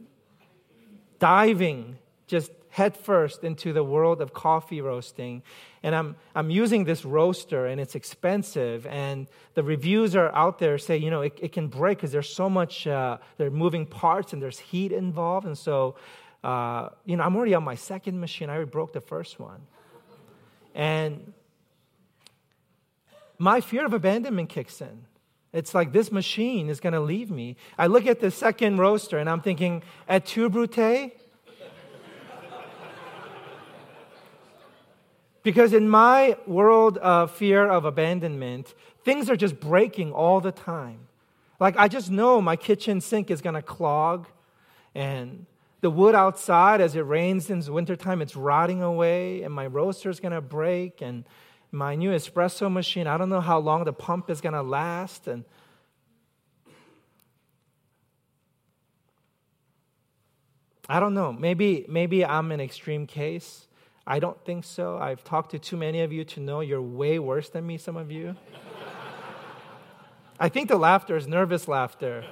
diving, 1.18 1.98
just 2.30 2.50
headfirst 2.70 3.42
into 3.42 3.72
the 3.72 3.82
world 3.82 4.22
of 4.22 4.32
coffee 4.32 4.80
roasting. 4.80 5.42
And 5.82 5.94
I'm, 5.94 6.16
I'm 6.34 6.50
using 6.50 6.84
this 6.84 7.04
roaster, 7.04 7.66
and 7.66 7.80
it's 7.80 7.94
expensive. 7.94 8.86
And 8.86 9.26
the 9.54 9.62
reviews 9.62 10.14
are 10.14 10.32
out 10.34 10.58
there 10.58 10.78
say, 10.78 10.96
you 10.96 11.10
know, 11.10 11.22
it, 11.22 11.38
it 11.40 11.52
can 11.52 11.66
break 11.68 11.98
because 11.98 12.12
there's 12.12 12.32
so 12.32 12.48
much, 12.48 12.86
uh, 12.86 13.18
there 13.36 13.48
are 13.48 13.50
moving 13.50 13.86
parts 13.86 14.32
and 14.32 14.40
there's 14.40 14.58
heat 14.58 14.92
involved. 14.92 15.46
And 15.46 15.58
so, 15.58 15.96
uh, 16.44 16.90
you 17.04 17.16
know, 17.16 17.24
I'm 17.24 17.36
already 17.36 17.54
on 17.54 17.64
my 17.64 17.74
second 17.74 18.20
machine. 18.20 18.48
I 18.48 18.54
already 18.54 18.70
broke 18.70 18.92
the 18.92 19.00
first 19.00 19.40
one. 19.40 19.60
And 20.74 21.32
my 23.38 23.60
fear 23.60 23.84
of 23.84 23.92
abandonment 23.92 24.48
kicks 24.48 24.80
in. 24.80 25.06
It's 25.52 25.74
like 25.74 25.92
this 25.92 26.12
machine 26.12 26.68
is 26.68 26.78
going 26.78 26.92
to 26.92 27.00
leave 27.00 27.30
me. 27.30 27.56
I 27.76 27.88
look 27.88 28.06
at 28.06 28.20
the 28.20 28.30
second 28.30 28.78
roaster 28.78 29.18
and 29.18 29.28
I'm 29.28 29.40
thinking, 29.40 29.82
et 30.08 30.24
tu, 30.24 30.48
Brute? 30.48 31.12
Because 35.42 35.72
in 35.72 35.88
my 35.88 36.36
world 36.46 36.98
of 36.98 37.30
fear 37.30 37.66
of 37.66 37.84
abandonment, 37.84 38.74
things 39.04 39.30
are 39.30 39.36
just 39.36 39.58
breaking 39.60 40.12
all 40.12 40.40
the 40.40 40.52
time. 40.52 41.08
Like, 41.58 41.76
I 41.76 41.88
just 41.88 42.10
know 42.10 42.40
my 42.40 42.56
kitchen 42.56 43.00
sink 43.00 43.30
is 43.30 43.40
going 43.40 43.54
to 43.54 43.62
clog, 43.62 44.26
and 44.94 45.46
the 45.80 45.90
wood 45.90 46.14
outside, 46.14 46.80
as 46.80 46.94
it 46.96 47.00
rains 47.00 47.50
in 47.50 47.60
the 47.60 47.72
wintertime, 47.72 48.20
it's 48.22 48.36
rotting 48.36 48.82
away, 48.82 49.42
and 49.42 49.52
my 49.52 49.66
roaster 49.66 50.10
is 50.10 50.20
going 50.20 50.32
to 50.32 50.40
break, 50.40 51.00
and 51.00 51.24
my 51.72 51.94
new 51.94 52.10
espresso 52.10 52.70
machine, 52.70 53.06
I 53.06 53.16
don't 53.16 53.28
know 53.28 53.40
how 53.40 53.58
long 53.58 53.84
the 53.84 53.92
pump 53.92 54.28
is 54.28 54.40
going 54.40 54.54
to 54.54 54.62
last. 54.62 55.28
And 55.28 55.44
I 60.88 60.98
don't 60.98 61.14
know. 61.14 61.32
Maybe, 61.32 61.86
maybe 61.88 62.24
I'm 62.24 62.50
an 62.50 62.60
extreme 62.60 63.06
case. 63.06 63.68
I 64.06 64.18
don't 64.18 64.42
think 64.44 64.64
so. 64.64 64.98
I've 64.98 65.22
talked 65.22 65.50
to 65.52 65.58
too 65.58 65.76
many 65.76 66.00
of 66.00 66.12
you 66.12 66.24
to 66.24 66.40
know 66.40 66.60
you're 66.60 66.82
way 66.82 67.18
worse 67.18 67.48
than 67.48 67.66
me, 67.66 67.78
some 67.78 67.96
of 67.96 68.10
you. 68.10 68.36
I 70.38 70.48
think 70.48 70.68
the 70.68 70.76
laughter 70.76 71.16
is 71.16 71.28
nervous 71.28 71.68
laughter. 71.68 72.24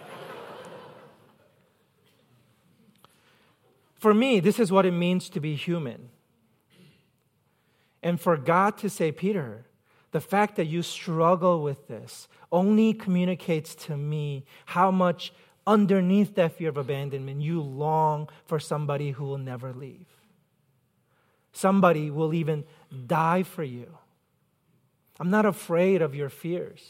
For 3.97 4.15
me, 4.15 4.41
this 4.41 4.59
is 4.59 4.73
what 4.73 4.87
it 4.87 4.93
means 4.93 5.29
to 5.31 5.41
be 5.41 5.57
human. 5.57 6.09
And 8.03 8.21
for 8.21 8.37
God 8.37 8.79
to 8.79 8.89
say, 8.89 9.13
Peter, 9.13 9.67
the 10.13 10.21
fact 10.21 10.57
that 10.57 10.67
you 10.67 10.83
struggle 10.83 11.63
with 11.63 11.89
this 11.89 12.29
only 12.51 12.95
communicates 12.95 13.75
to 13.75 13.97
me 13.97 14.45
how 14.67 14.91
much 14.91 15.33
underneath 15.67 16.35
that 16.37 16.57
fear 16.57 16.71
of 16.71 16.79
abandonment 16.79 17.43
you 17.43 17.61
long 17.61 18.29
for 18.47 18.59
somebody 18.59 19.11
who 19.11 19.25
will 19.25 19.39
never 19.39 19.73
leave. 19.73 20.07
Somebody 21.59 22.09
will 22.09 22.35
even 22.35 22.63
die 23.09 23.43
for 23.43 23.65
you. 23.65 23.99
I'm 25.19 25.29
not 25.29 25.45
afraid 25.45 26.03
of 26.03 26.15
your 26.15 26.29
fears. 26.29 26.81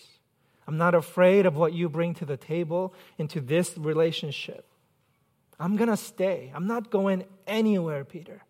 I'm 0.67 0.77
not 0.77 0.95
afraid 0.95 1.47
of 1.47 1.57
what 1.57 1.73
you 1.73 1.89
bring 1.89 2.13
to 2.17 2.27
the 2.27 2.37
table 2.37 2.93
into 3.17 3.41
this 3.41 3.79
relationship. 3.79 4.67
I'm 5.59 5.77
going 5.77 5.89
to 5.89 5.97
stay. 5.97 6.53
I'm 6.55 6.67
not 6.67 6.91
going 6.91 7.25
anywhere, 7.47 8.05
Peter. 8.05 8.43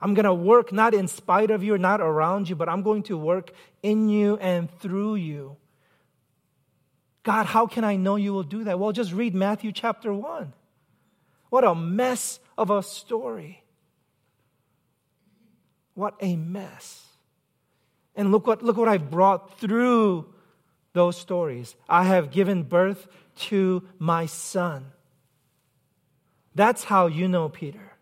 I'm 0.00 0.14
going 0.14 0.24
to 0.24 0.32
work 0.32 0.72
not 0.72 0.94
in 0.94 1.08
spite 1.08 1.50
of 1.50 1.62
you, 1.62 1.76
not 1.76 2.00
around 2.00 2.48
you, 2.48 2.56
but 2.56 2.70
I'm 2.70 2.82
going 2.82 3.02
to 3.04 3.18
work 3.18 3.52
in 3.82 4.08
you 4.08 4.38
and 4.38 4.70
through 4.80 5.16
you. 5.16 5.56
God, 7.22 7.44
how 7.44 7.66
can 7.66 7.84
I 7.84 7.96
know 7.96 8.16
you 8.16 8.32
will 8.32 8.44
do 8.44 8.64
that? 8.64 8.78
Well, 8.78 8.92
just 8.92 9.12
read 9.12 9.34
Matthew 9.34 9.72
chapter 9.72 10.14
1. 10.14 10.54
What 11.50 11.64
a 11.64 11.74
mess 11.74 12.40
of 12.56 12.70
a 12.70 12.82
story. 12.82 13.61
What 15.94 16.14
a 16.20 16.36
mess. 16.36 17.06
And 18.14 18.30
look 18.30 18.46
what, 18.46 18.62
look 18.62 18.76
what 18.76 18.88
I've 18.88 19.10
brought 19.10 19.58
through 19.58 20.26
those 20.92 21.16
stories. 21.16 21.74
I 21.88 22.04
have 22.04 22.30
given 22.30 22.62
birth 22.62 23.08
to 23.36 23.82
my 23.98 24.26
son. 24.26 24.92
That's 26.54 26.84
how 26.84 27.06
you 27.06 27.28
know 27.28 27.48
Peter 27.48 27.92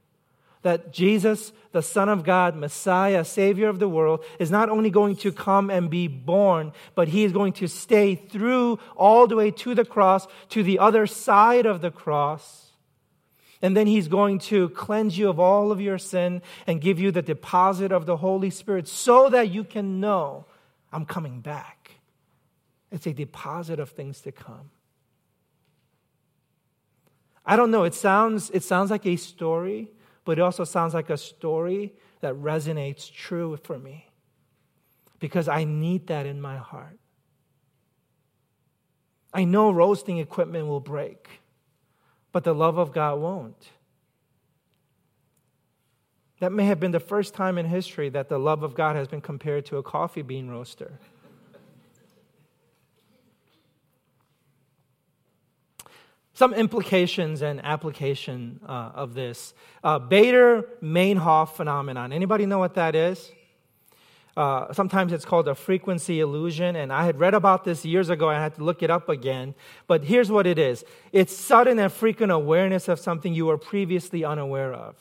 that 0.62 0.92
Jesus, 0.92 1.52
the 1.72 1.82
Son 1.82 2.08
of 2.08 2.22
God, 2.22 2.54
Messiah, 2.54 3.24
Savior 3.24 3.68
of 3.68 3.78
the 3.78 3.88
world, 3.88 4.24
is 4.38 4.50
not 4.50 4.68
only 4.68 4.90
going 4.90 5.16
to 5.16 5.32
come 5.32 5.70
and 5.70 5.88
be 5.88 6.06
born, 6.06 6.72
but 6.94 7.08
he 7.08 7.24
is 7.24 7.32
going 7.32 7.54
to 7.54 7.66
stay 7.66 8.14
through 8.14 8.78
all 8.96 9.26
the 9.26 9.36
way 9.36 9.50
to 9.50 9.74
the 9.74 9.84
cross, 9.84 10.26
to 10.50 10.62
the 10.62 10.78
other 10.78 11.06
side 11.06 11.64
of 11.64 11.80
the 11.80 11.90
cross. 11.90 12.69
And 13.62 13.76
then 13.76 13.86
he's 13.86 14.08
going 14.08 14.38
to 14.40 14.70
cleanse 14.70 15.18
you 15.18 15.28
of 15.28 15.38
all 15.38 15.70
of 15.70 15.80
your 15.80 15.98
sin 15.98 16.40
and 16.66 16.80
give 16.80 16.98
you 16.98 17.10
the 17.10 17.22
deposit 17.22 17.92
of 17.92 18.06
the 18.06 18.16
Holy 18.16 18.50
Spirit 18.50 18.88
so 18.88 19.28
that 19.28 19.50
you 19.50 19.64
can 19.64 20.00
know 20.00 20.46
I'm 20.92 21.04
coming 21.04 21.40
back. 21.40 21.96
It's 22.90 23.06
a 23.06 23.12
deposit 23.12 23.78
of 23.78 23.90
things 23.90 24.20
to 24.22 24.32
come. 24.32 24.70
I 27.44 27.56
don't 27.56 27.70
know, 27.70 27.84
it 27.84 27.94
sounds, 27.94 28.50
it 28.50 28.62
sounds 28.62 28.90
like 28.90 29.06
a 29.06 29.16
story 29.16 29.90
but 30.24 30.38
it 30.38 30.42
also 30.42 30.62
sounds 30.62 30.94
like 30.94 31.10
a 31.10 31.16
story 31.16 31.92
that 32.20 32.34
resonates 32.34 33.12
true 33.12 33.58
for 33.64 33.78
me 33.78 34.06
because 35.18 35.48
I 35.48 35.64
need 35.64 36.06
that 36.08 36.26
in 36.26 36.40
my 36.40 36.56
heart. 36.56 36.98
I 39.32 39.44
know 39.44 39.70
roasting 39.70 40.18
equipment 40.18 40.66
will 40.66 40.80
break, 40.80 41.39
but 42.32 42.44
the 42.44 42.54
love 42.54 42.78
of 42.78 42.92
God 42.92 43.20
won't. 43.20 43.70
That 46.40 46.52
may 46.52 46.64
have 46.64 46.80
been 46.80 46.92
the 46.92 47.00
first 47.00 47.34
time 47.34 47.58
in 47.58 47.66
history 47.66 48.08
that 48.10 48.28
the 48.28 48.38
love 48.38 48.62
of 48.62 48.74
God 48.74 48.96
has 48.96 49.08
been 49.08 49.20
compared 49.20 49.66
to 49.66 49.76
a 49.76 49.82
coffee 49.82 50.22
bean 50.22 50.48
roaster. 50.48 50.98
some 56.40 56.54
implications 56.54 57.42
and 57.42 57.62
application 57.62 58.60
uh, 58.66 58.92
of 58.94 59.12
this. 59.12 59.52
Uh, 59.84 60.00
Baader-Meinhof 60.00 61.50
phenomenon. 61.50 62.14
Anybody 62.14 62.46
know 62.46 62.58
what 62.58 62.76
that 62.76 62.94
is? 62.94 63.30
Uh, 64.40 64.72
sometimes 64.72 65.12
it's 65.12 65.26
called 65.26 65.46
a 65.48 65.54
frequency 65.54 66.18
illusion, 66.20 66.74
and 66.74 66.90
I 66.90 67.04
had 67.04 67.20
read 67.20 67.34
about 67.34 67.64
this 67.64 67.84
years 67.84 68.08
ago. 68.08 68.30
I 68.30 68.40
had 68.40 68.54
to 68.54 68.64
look 68.64 68.82
it 68.82 68.88
up 68.88 69.10
again. 69.10 69.54
But 69.86 70.04
here's 70.04 70.30
what 70.30 70.46
it 70.46 70.58
is 70.58 70.82
it's 71.12 71.36
sudden 71.36 71.78
and 71.78 71.92
frequent 71.92 72.32
awareness 72.32 72.88
of 72.88 72.98
something 72.98 73.34
you 73.34 73.44
were 73.44 73.58
previously 73.58 74.24
unaware 74.24 74.72
of. 74.72 74.96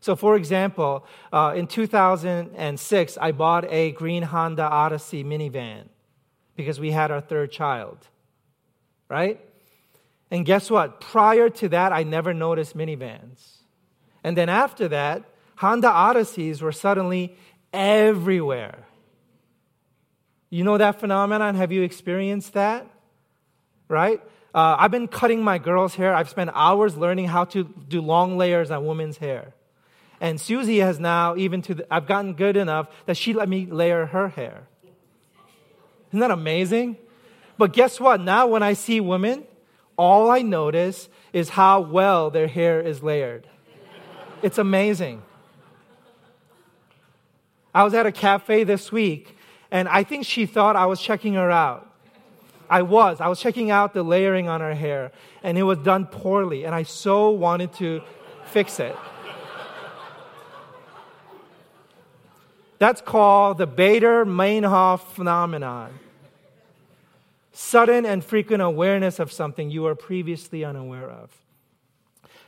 So, 0.00 0.16
for 0.16 0.36
example, 0.36 1.04
uh, 1.34 1.52
in 1.54 1.66
2006, 1.66 3.18
I 3.20 3.32
bought 3.32 3.70
a 3.70 3.90
green 3.92 4.22
Honda 4.22 4.62
Odyssey 4.62 5.22
minivan 5.22 5.88
because 6.56 6.80
we 6.80 6.92
had 6.92 7.10
our 7.10 7.20
third 7.20 7.52
child, 7.52 8.08
right? 9.10 9.38
And 10.30 10.46
guess 10.46 10.70
what? 10.70 11.02
Prior 11.02 11.50
to 11.50 11.68
that, 11.68 11.92
I 11.92 12.04
never 12.04 12.32
noticed 12.32 12.74
minivans. 12.74 13.58
And 14.24 14.34
then 14.34 14.48
after 14.48 14.88
that, 14.88 15.24
Honda 15.56 15.88
Odysseys 15.88 16.62
were 16.62 16.72
suddenly 16.72 17.36
everywhere. 17.72 18.86
You 20.50 20.64
know 20.64 20.78
that 20.78 21.00
phenomenon? 21.00 21.54
Have 21.54 21.72
you 21.72 21.82
experienced 21.82 22.54
that? 22.54 22.86
Right? 23.88 24.20
Uh, 24.54 24.76
I've 24.78 24.90
been 24.90 25.08
cutting 25.08 25.42
my 25.42 25.58
girl's 25.58 25.94
hair. 25.94 26.14
I've 26.14 26.30
spent 26.30 26.50
hours 26.54 26.96
learning 26.96 27.26
how 27.26 27.44
to 27.46 27.64
do 27.64 28.00
long 28.00 28.38
layers 28.38 28.70
on 28.70 28.86
women's 28.86 29.18
hair. 29.18 29.52
And 30.20 30.40
Susie 30.40 30.78
has 30.78 30.98
now, 30.98 31.36
even 31.36 31.60
to, 31.62 31.74
the, 31.74 31.94
I've 31.94 32.06
gotten 32.06 32.32
good 32.34 32.56
enough 32.56 32.88
that 33.04 33.16
she 33.16 33.34
let 33.34 33.48
me 33.48 33.66
layer 33.66 34.06
her 34.06 34.28
hair. 34.28 34.66
Isn't 36.08 36.20
that 36.20 36.30
amazing? 36.30 36.96
But 37.58 37.72
guess 37.72 38.00
what? 38.00 38.20
Now 38.20 38.46
when 38.46 38.62
I 38.62 38.72
see 38.72 39.00
women, 39.00 39.44
all 39.98 40.30
I 40.30 40.40
notice 40.42 41.08
is 41.32 41.50
how 41.50 41.80
well 41.80 42.30
their 42.30 42.48
hair 42.48 42.80
is 42.80 43.02
layered. 43.02 43.46
It's 44.42 44.58
amazing. 44.58 45.22
I 47.76 47.84
was 47.84 47.92
at 47.92 48.06
a 48.06 48.10
cafe 48.10 48.64
this 48.64 48.90
week, 48.90 49.36
and 49.70 49.86
I 49.86 50.02
think 50.02 50.24
she 50.24 50.46
thought 50.46 50.76
I 50.76 50.86
was 50.86 50.98
checking 50.98 51.34
her 51.34 51.50
out. 51.50 51.86
I 52.70 52.80
was. 52.80 53.20
I 53.20 53.28
was 53.28 53.38
checking 53.38 53.70
out 53.70 53.92
the 53.92 54.02
layering 54.02 54.48
on 54.48 54.62
her 54.62 54.74
hair, 54.74 55.12
and 55.42 55.58
it 55.58 55.62
was 55.62 55.76
done 55.80 56.06
poorly, 56.06 56.64
and 56.64 56.74
I 56.74 56.84
so 56.84 57.28
wanted 57.28 57.74
to 57.74 58.00
fix 58.46 58.80
it. 58.80 58.96
That's 62.78 63.02
called 63.02 63.58
the 63.58 63.68
Baader 63.68 64.24
Meinhof 64.24 65.00
phenomenon 65.08 65.98
sudden 67.52 68.06
and 68.06 68.24
frequent 68.24 68.62
awareness 68.62 69.18
of 69.18 69.30
something 69.30 69.70
you 69.70 69.82
were 69.82 69.94
previously 69.94 70.64
unaware 70.64 71.10
of. 71.10 71.30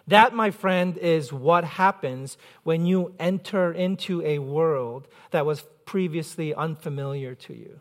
That, 0.09 0.35
my 0.35 0.51
friend, 0.51 0.97
is 0.97 1.33
what 1.33 1.65
happens 1.65 2.39
when 2.63 2.87
you 2.87 3.15
enter 3.19 3.73
into 3.73 4.23
a 4.23 4.39
world 4.39 5.07
that 5.31 5.47
was 5.47 5.65
previously 5.85 6.55
unfamiliar 6.55 7.35
to 7.35 7.55
you. 7.55 7.81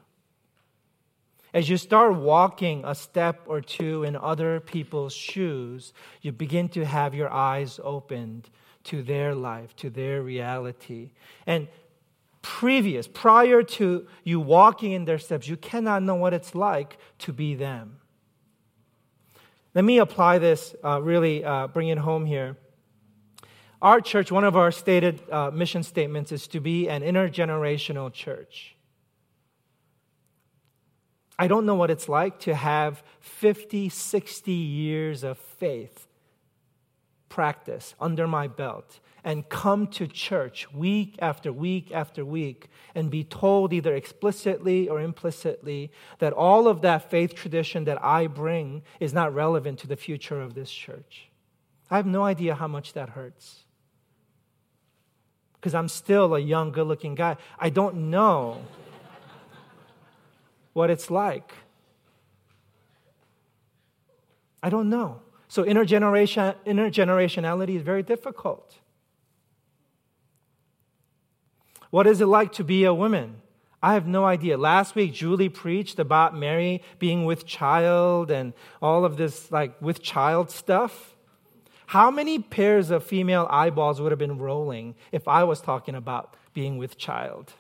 As 1.54 1.70
you 1.70 1.78
start 1.78 2.16
walking 2.16 2.84
a 2.86 2.94
step 2.94 3.44
or 3.48 3.62
two 3.62 4.04
in 4.04 4.18
other 4.18 4.60
people's 4.60 5.14
shoes, 5.14 5.94
you 6.22 6.34
begin 6.34 6.68
to 6.70 6.86
have 6.86 7.16
your 7.16 7.32
eyes 7.32 7.80
opened 7.82 8.50
to 8.84 9.02
their 9.02 9.34
life, 9.34 9.74
to 9.78 9.90
their 9.90 10.22
reality. 10.22 11.12
And 11.46 11.70
previous, 12.42 13.08
prior 13.08 13.64
to 13.64 14.06
you 14.26 14.42
walking 14.42 14.92
in 14.92 15.06
their 15.06 15.18
steps, 15.18 15.48
you 15.48 15.56
cannot 15.56 16.04
know 16.04 16.16
what 16.16 16.34
it's 16.34 16.54
like 16.54 16.98
to 17.20 17.32
be 17.32 17.56
them. 17.56 17.98
Let 19.74 19.86
me 19.86 20.00
apply 20.00 20.40
this, 20.40 20.76
uh, 20.84 21.02
really 21.02 21.44
uh, 21.44 21.68
bring 21.68 21.90
it 21.90 21.98
home 21.98 22.26
here. 22.26 22.58
Our 23.82 24.02
church, 24.02 24.32
one 24.32 24.44
of 24.44 24.56
our 24.56 24.72
stated 24.72 25.22
uh, 25.30 25.52
mission 25.52 25.84
statements 25.84 26.32
is 26.32 26.48
to 26.48 26.60
be 26.60 26.90
an 26.90 27.04
intergenerational 27.04 28.12
church. 28.12 28.76
I 31.38 31.48
don't 31.48 31.68
know 31.68 31.76
what 31.76 31.92
it's 31.92 32.10
like 32.10 32.40
to 32.40 32.56
have 32.56 33.04
50, 33.20 33.90
60 33.90 34.52
years 34.52 35.24
of 35.24 35.38
faith 35.38 36.08
practice 37.30 37.94
under 38.00 38.28
my 38.28 38.48
belt 38.48 39.00
and 39.28 39.50
come 39.50 39.88
to 39.88 40.08
church 40.08 40.72
week 40.72 41.18
after 41.20 41.52
week 41.52 41.92
after 41.92 42.24
week 42.24 42.70
and 42.96 43.12
be 43.12 43.26
told 43.26 43.74
either 43.74 43.94
explicitly 43.94 44.88
or 44.88 45.02
implicitly 45.02 45.92
that 46.20 46.32
all 46.32 46.66
of 46.66 46.80
that 46.80 47.12
faith 47.12 47.36
tradition 47.36 47.84
that 47.84 48.02
I 48.02 48.28
bring 48.28 48.84
is 49.02 49.12
not 49.12 49.36
relevant 49.36 49.80
to 49.80 49.88
the 49.88 49.98
future 49.98 50.42
of 50.42 50.54
this 50.54 50.72
church. 50.72 51.28
I 51.92 51.98
have 51.98 52.06
no 52.06 52.24
idea 52.24 52.56
how 52.56 52.70
much 52.70 52.94
that 52.94 53.10
hurts. 53.10 53.66
Because 55.56 55.76
I'm 55.76 55.90
still 55.90 56.34
a 56.34 56.40
young, 56.40 56.72
good 56.72 56.88
looking 56.88 57.14
guy. 57.14 57.36
I 57.60 57.70
don't 57.70 58.10
know 58.10 58.62
what 60.72 60.90
it's 60.90 61.12
like. 61.12 61.52
I 64.64 64.70
don't 64.70 64.90
know. 64.90 65.20
So 65.50 65.66
intergeneration, 65.66 66.56
intergenerationality 66.66 67.76
is 67.76 67.82
very 67.82 68.04
difficult. 68.04 68.80
What 71.90 72.08
is 72.08 72.22
it 72.22 72.26
like 72.26 72.54
to 72.54 72.64
be 72.64 72.84
a 72.84 72.94
woman? 72.94 73.42
I 73.82 73.94
have 73.94 74.08
no 74.08 74.26
idea. 74.26 74.58
Last 74.58 74.96
week, 74.96 75.14
Julie 75.14 75.50
preached 75.50 76.00
about 76.00 76.36
Mary 76.36 76.82
being 77.00 77.26
with 77.26 77.46
child 77.46 78.32
and 78.32 78.54
all 78.82 79.06
of 79.06 79.18
this, 79.18 79.52
like, 79.52 79.80
with 79.82 80.02
child 80.02 80.50
stuff. 80.50 81.16
How 81.86 82.12
many 82.12 82.40
pairs 82.40 82.90
of 82.90 83.04
female 83.04 83.48
eyeballs 83.50 84.02
would 84.02 84.12
have 84.12 84.20
been 84.20 84.40
rolling 84.40 84.96
if 85.12 85.28
I 85.28 85.44
was 85.44 85.62
talking 85.62 85.96
about 85.96 86.36
being 86.54 86.78
with 86.78 86.98
child? 86.98 87.54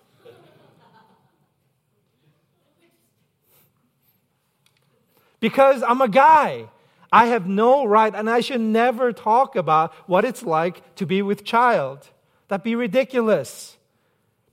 Because 5.40 5.84
I'm 5.84 6.02
a 6.02 6.10
guy. 6.10 6.68
I 7.12 7.28
have 7.28 7.48
no 7.48 7.86
right, 7.86 8.13
and 8.13 8.30
I 8.30 8.42
should 8.42 8.60
never 8.60 9.13
talk 9.13 9.56
about 9.56 9.94
what 10.08 10.26
it's 10.26 10.44
like 10.44 10.96
to 10.96 11.06
be 11.06 11.22
with 11.22 11.46
child. 11.46 12.10
That'd 12.48 12.63
be 12.63 12.76
ridiculous. 12.76 13.77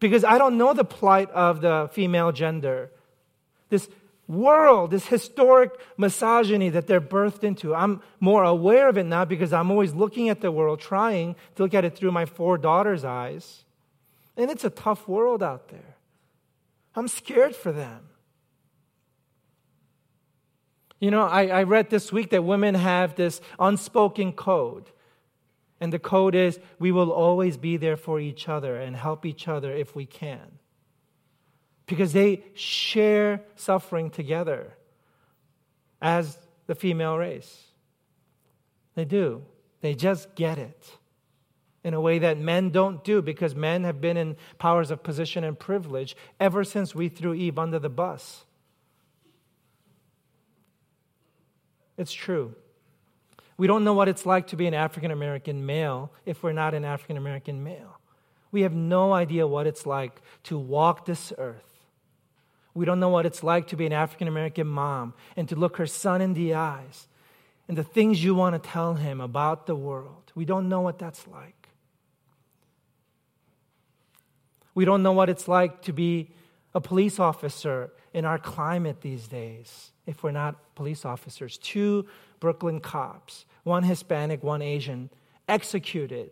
Because 0.04 0.22
I 0.22 0.36
don't 0.36 0.58
know 0.58 0.74
the 0.74 0.84
plight 0.84 1.30
of 1.30 1.62
the 1.62 1.88
female 1.90 2.30
gender. 2.30 2.90
This 3.70 3.88
world, 4.28 4.90
this 4.90 5.06
historic 5.06 5.70
misogyny 5.96 6.68
that 6.68 6.86
they're 6.86 7.00
birthed 7.00 7.42
into. 7.42 7.74
I'm 7.74 8.02
more 8.20 8.44
aware 8.44 8.90
of 8.90 8.98
it 8.98 9.04
now 9.04 9.24
because 9.24 9.54
I'm 9.54 9.70
always 9.70 9.94
looking 9.94 10.28
at 10.28 10.42
the 10.42 10.52
world, 10.52 10.78
trying 10.78 11.36
to 11.54 11.62
look 11.62 11.72
at 11.72 11.86
it 11.86 11.96
through 11.96 12.12
my 12.12 12.26
four 12.26 12.58
daughters' 12.58 13.02
eyes. 13.02 13.64
And 14.36 14.50
it's 14.50 14.62
a 14.62 14.68
tough 14.68 15.08
world 15.08 15.42
out 15.42 15.68
there. 15.68 15.96
I'm 16.94 17.08
scared 17.08 17.56
for 17.56 17.72
them. 17.72 18.00
You 21.00 21.10
know, 21.10 21.22
I, 21.22 21.46
I 21.46 21.62
read 21.62 21.88
this 21.88 22.12
week 22.12 22.28
that 22.28 22.44
women 22.44 22.74
have 22.74 23.14
this 23.14 23.40
unspoken 23.58 24.32
code. 24.32 24.90
And 25.80 25.92
the 25.92 25.98
code 25.98 26.34
is 26.34 26.58
we 26.78 26.92
will 26.92 27.10
always 27.10 27.56
be 27.56 27.76
there 27.76 27.96
for 27.96 28.20
each 28.20 28.48
other 28.48 28.76
and 28.76 28.96
help 28.96 29.26
each 29.26 29.48
other 29.48 29.72
if 29.72 29.94
we 29.94 30.06
can. 30.06 30.58
Because 31.86 32.12
they 32.12 32.44
share 32.54 33.42
suffering 33.56 34.10
together 34.10 34.74
as 36.00 36.38
the 36.66 36.74
female 36.74 37.18
race. 37.18 37.64
They 38.94 39.04
do. 39.04 39.42
They 39.80 39.94
just 39.94 40.34
get 40.34 40.58
it 40.58 40.98
in 41.84 41.92
a 41.92 42.00
way 42.00 42.18
that 42.18 42.38
men 42.38 42.70
don't 42.70 43.04
do 43.04 43.20
because 43.20 43.54
men 43.54 43.84
have 43.84 44.00
been 44.00 44.16
in 44.16 44.36
powers 44.58 44.90
of 44.90 45.02
position 45.02 45.44
and 45.44 45.58
privilege 45.58 46.16
ever 46.40 46.64
since 46.64 46.94
we 46.94 47.08
threw 47.08 47.34
Eve 47.34 47.58
under 47.58 47.78
the 47.78 47.90
bus. 47.90 48.44
It's 51.98 52.12
true. 52.12 52.54
We 53.56 53.66
don't 53.66 53.84
know 53.84 53.94
what 53.94 54.08
it's 54.08 54.26
like 54.26 54.48
to 54.48 54.56
be 54.56 54.66
an 54.66 54.74
African 54.74 55.10
American 55.10 55.64
male 55.64 56.12
if 56.26 56.42
we're 56.42 56.52
not 56.52 56.74
an 56.74 56.84
African 56.84 57.16
American 57.16 57.62
male. 57.62 57.98
We 58.50 58.62
have 58.62 58.74
no 58.74 59.12
idea 59.12 59.46
what 59.46 59.66
it's 59.66 59.86
like 59.86 60.20
to 60.44 60.58
walk 60.58 61.06
this 61.06 61.32
earth. 61.38 61.74
We 62.74 62.84
don't 62.84 62.98
know 62.98 63.08
what 63.08 63.26
it's 63.26 63.42
like 63.42 63.68
to 63.68 63.76
be 63.76 63.86
an 63.86 63.92
African 63.92 64.26
American 64.26 64.66
mom 64.66 65.14
and 65.36 65.48
to 65.48 65.56
look 65.56 65.76
her 65.76 65.86
son 65.86 66.20
in 66.20 66.34
the 66.34 66.54
eyes 66.54 67.06
and 67.68 67.78
the 67.78 67.84
things 67.84 68.22
you 68.22 68.34
want 68.34 68.60
to 68.60 68.70
tell 68.70 68.94
him 68.94 69.20
about 69.20 69.66
the 69.66 69.76
world. 69.76 70.32
We 70.34 70.44
don't 70.44 70.68
know 70.68 70.80
what 70.80 70.98
that's 70.98 71.26
like. 71.28 71.68
We 74.74 74.84
don't 74.84 75.04
know 75.04 75.12
what 75.12 75.28
it's 75.30 75.46
like 75.46 75.82
to 75.82 75.92
be 75.92 76.30
a 76.74 76.80
police 76.80 77.20
officer 77.20 77.92
in 78.12 78.24
our 78.24 78.38
climate 78.38 79.00
these 79.00 79.28
days 79.28 79.92
if 80.06 80.22
we're 80.22 80.32
not 80.32 80.74
police 80.74 81.04
officers. 81.04 81.58
Two 81.58 82.06
Brooklyn 82.40 82.80
cops, 82.80 83.46
one 83.62 83.82
Hispanic, 83.82 84.42
one 84.42 84.62
Asian, 84.62 85.10
executed 85.48 86.30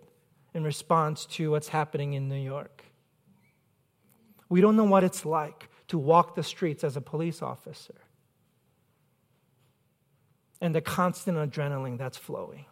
in 0.54 0.64
response 0.64 1.26
to 1.26 1.50
what's 1.50 1.68
happening 1.68 2.12
in 2.12 2.28
New 2.28 2.34
York. 2.40 2.84
We 4.48 4.60
don't 4.60 4.76
know 4.76 4.84
what 4.84 5.04
it's 5.04 5.24
like 5.24 5.68
to 5.88 5.98
walk 5.98 6.34
the 6.34 6.42
streets 6.42 6.84
as 6.84 6.96
a 6.96 7.00
police 7.00 7.42
officer 7.42 7.94
and 10.60 10.74
the 10.74 10.80
constant 10.80 11.38
adrenaline 11.38 11.98
that's 11.98 12.18
flowing. 12.18 12.66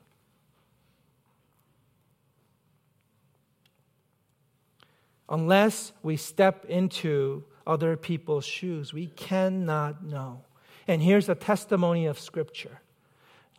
Unless 5.28 5.92
we 6.02 6.16
step 6.16 6.64
into 6.66 7.44
other 7.70 7.96
people's 7.96 8.44
shoes. 8.44 8.92
We 8.92 9.06
cannot 9.06 10.04
know. 10.04 10.44
And 10.88 11.02
here's 11.02 11.28
a 11.28 11.34
testimony 11.34 12.06
of 12.06 12.18
Scripture 12.18 12.80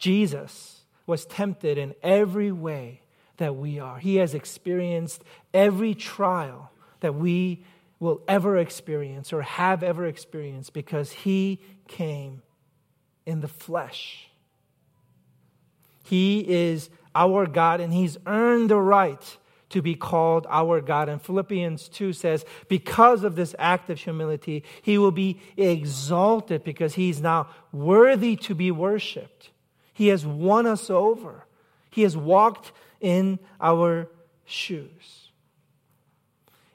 Jesus 0.02 0.82
was 1.06 1.28
tempted 1.28 1.78
in 1.78 1.94
every 2.02 2.52
way 2.52 3.02
that 3.38 3.56
we 3.56 3.80
are. 3.80 4.00
He 4.00 4.16
has 4.16 4.34
experienced 4.34 5.24
every 5.54 5.94
trial 5.94 6.72
that 7.02 7.14
we 7.14 7.64
will 8.00 8.22
ever 8.28 8.58
experience 8.58 9.32
or 9.32 9.44
have 9.44 9.84
ever 9.84 10.08
experienced 10.08 10.74
because 10.74 11.12
he 11.12 11.62
came 11.88 12.42
in 13.28 13.42
the 13.42 13.48
flesh. 13.48 14.28
He 16.04 16.40
is 16.50 16.90
our 17.14 17.46
God 17.46 17.80
and 17.80 17.94
he's 17.94 18.18
earned 18.26 18.72
the 18.72 18.80
right 18.80 19.38
to 19.70 19.84
be 19.84 19.94
called 19.94 20.48
our 20.50 20.82
God. 20.82 21.10
And 21.10 21.22
Philippians 21.22 21.90
2 21.90 22.12
says, 22.14 22.44
because 22.68 23.24
of 23.24 23.36
this 23.36 23.54
act 23.60 23.92
of 23.92 24.00
humility, 24.00 24.64
he 24.82 24.98
will 24.98 25.12
be 25.12 25.40
exalted 25.58 26.64
because 26.64 26.96
he's 26.96 27.22
now 27.22 27.50
worthy 27.72 28.36
to 28.38 28.56
be 28.56 28.72
worshiped. 28.72 29.52
He 29.94 30.08
has 30.08 30.26
won 30.26 30.66
us 30.66 30.90
over, 30.90 31.46
he 31.90 32.04
has 32.04 32.16
walked 32.16 32.72
in 33.00 33.40
our 33.60 34.08
shoes. 34.46 35.30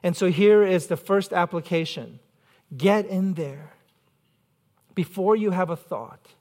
And 0.03 0.17
so 0.17 0.31
here 0.31 0.63
is 0.63 0.87
the 0.87 0.97
first 0.97 1.33
application 1.33 2.21
get 2.77 3.07
in 3.07 3.35
there 3.35 3.73
before 4.95 5.37
you 5.37 5.51
have 5.51 5.71
a 5.71 5.77
thought, 5.77 6.35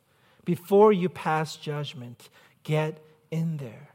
before 0.43 0.91
you 0.91 1.09
pass 1.09 1.55
judgment. 1.55 2.29
Get 2.63 2.99
in 3.29 3.57
there. 3.57 3.89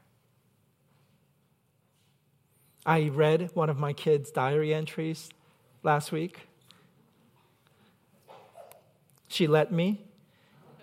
I 2.86 3.08
read 3.08 3.50
one 3.54 3.68
of 3.68 3.78
my 3.78 3.92
kids' 3.92 4.30
diary 4.30 4.72
entries 4.72 5.30
last 5.82 6.12
week. 6.12 6.48
She 9.28 9.46
let 9.46 9.72
me, 9.72 10.02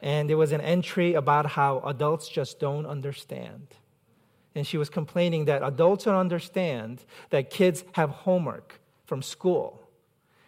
and 0.01 0.29
there 0.29 0.37
was 0.37 0.51
an 0.51 0.61
entry 0.61 1.13
about 1.13 1.45
how 1.45 1.79
adults 1.79 2.27
just 2.27 2.59
don't 2.59 2.85
understand. 2.85 3.67
And 4.55 4.65
she 4.65 4.77
was 4.77 4.89
complaining 4.89 5.45
that 5.45 5.63
adults 5.63 6.05
don't 6.05 6.15
understand 6.15 7.03
that 7.29 7.49
kids 7.49 7.83
have 7.93 8.09
homework 8.09 8.79
from 9.05 9.21
school 9.21 9.87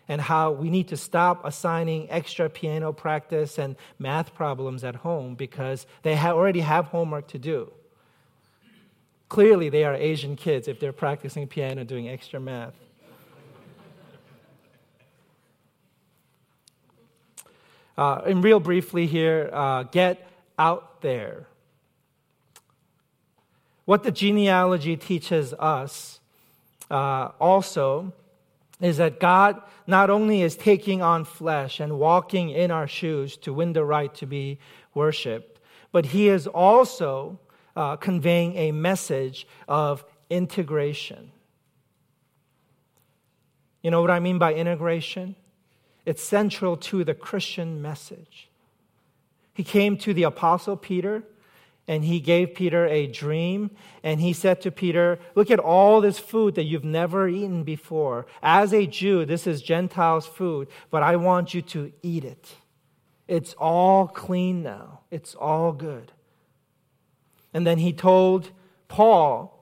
and 0.08 0.20
how 0.20 0.52
we 0.52 0.72
need 0.72 0.88
to 0.88 0.97
stop 0.97 1.45
assigning 1.45 2.10
extra 2.10 2.50
piano 2.50 2.91
practice 2.91 3.60
and 3.60 3.76
math 4.00 4.34
problems 4.34 4.84
at 4.84 4.95
home 4.95 5.36
because 5.36 5.86
they 6.02 6.18
already 6.18 6.62
have 6.62 6.86
homework 6.86 7.28
to 7.28 7.38
do. 7.38 7.72
Clearly, 9.30 9.70
they 9.70 9.84
are 9.84 9.93
Asian 9.93 10.36
kids 10.36 10.68
if 10.68 10.80
they're 10.80 10.91
practicing 10.91 11.47
piano 11.47 11.84
doing 11.84 12.10
extra 12.10 12.39
math. 12.39 12.74
Uh, 18.00 18.22
and 18.28 18.41
real 18.41 18.62
briefly 18.62 19.06
here, 19.06 19.50
uh, 19.52 19.84
get 19.84 20.26
out 20.58 21.02
there. 21.02 21.47
What 23.84 24.04
the 24.04 24.12
genealogy 24.12 24.95
teaches 24.95 25.54
us 25.56 26.22
uh, 26.89 27.32
also 27.41 28.14
is 28.80 28.95
that 28.97 29.20
God 29.20 29.62
not 29.86 30.10
only 30.10 30.41
is 30.43 30.56
taking 30.56 31.02
on 31.02 31.26
flesh 31.26 31.82
and 31.82 32.00
walking 32.00 32.52
in 32.52 32.72
our 32.72 32.88
shoes 32.88 33.36
to 33.36 33.52
win 33.52 33.74
the 33.74 33.84
right 33.84 34.14
to 34.16 34.26
be 34.26 34.60
worshiped, 34.93 35.60
but 35.91 36.06
He 36.06 36.30
is 36.30 36.47
also 36.47 37.38
uh, 37.76 37.97
conveying 37.97 38.56
a 38.56 38.72
message 38.72 39.45
of 39.68 40.06
integration. 40.30 41.34
You 43.84 43.91
know 43.91 44.00
what 44.00 44.10
I 44.10 44.22
mean 44.22 44.38
by 44.38 44.54
integration? 44.54 45.36
It's 46.10 46.24
central 46.24 46.76
to 46.76 47.03
the 47.03 47.14
Christian 47.14 47.84
message. 47.84 48.49
He 49.53 49.64
came 49.64 49.95
to 49.97 50.12
the 50.12 50.24
Apostle 50.24 50.76
Peter 50.76 51.22
and 51.88 52.03
he 52.03 52.20
gave 52.20 52.55
Peter 52.55 52.88
a 52.88 53.05
dream. 53.05 53.70
And 54.01 54.20
he 54.20 54.34
said 54.34 54.60
to 54.62 54.72
Peter, 54.72 55.20
Look 55.36 55.51
at 55.51 55.60
all 55.60 56.01
this 56.01 56.18
food 56.18 56.55
that 56.55 56.64
you've 56.64 56.84
never 56.84 57.28
eaten 57.28 57.64
before. 57.64 58.26
As 58.41 58.74
a 58.74 58.88
Jew, 58.88 59.24
this 59.24 59.45
is 59.45 59.62
Gentiles' 59.62 60.26
food, 60.26 60.68
but 60.89 61.03
I 61.03 61.16
want 61.16 61.53
you 61.53 61.62
to 61.62 61.91
eat 62.01 62.26
it. 62.26 62.55
It's 63.28 63.53
all 63.60 64.07
clean 64.07 64.64
now, 64.64 65.01
it's 65.12 65.36
all 65.36 65.74
good. 65.74 66.12
And 67.53 67.68
then 67.68 67.78
he 67.78 67.93
told 67.93 68.49
Paul, 68.88 69.59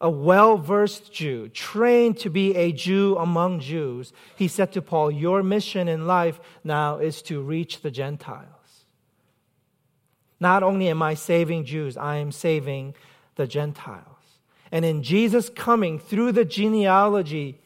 a 0.00 0.08
well 0.10 0.56
versed 0.56 1.12
Jew, 1.12 1.48
trained 1.48 2.18
to 2.18 2.30
be 2.30 2.56
a 2.56 2.72
Jew 2.72 3.16
among 3.18 3.60
Jews, 3.60 4.12
he 4.36 4.48
said 4.48 4.72
to 4.72 4.82
Paul, 4.82 5.10
Your 5.10 5.42
mission 5.42 5.88
in 5.88 6.06
life 6.06 6.40
now 6.64 6.98
is 6.98 7.20
to 7.22 7.42
reach 7.42 7.82
the 7.82 7.90
Gentiles. 7.90 8.46
Not 10.40 10.62
only 10.62 10.88
am 10.88 11.02
I 11.02 11.14
saving 11.14 11.66
Jews, 11.66 11.98
I 11.98 12.16
am 12.16 12.32
saving 12.32 12.94
the 13.36 13.46
Gentiles. 13.46 14.06
And 14.72 14.84
in 14.84 15.02
Jesus 15.02 15.50
coming 15.50 15.98
through 15.98 16.32
the 16.32 16.44
genealogy 16.46 17.60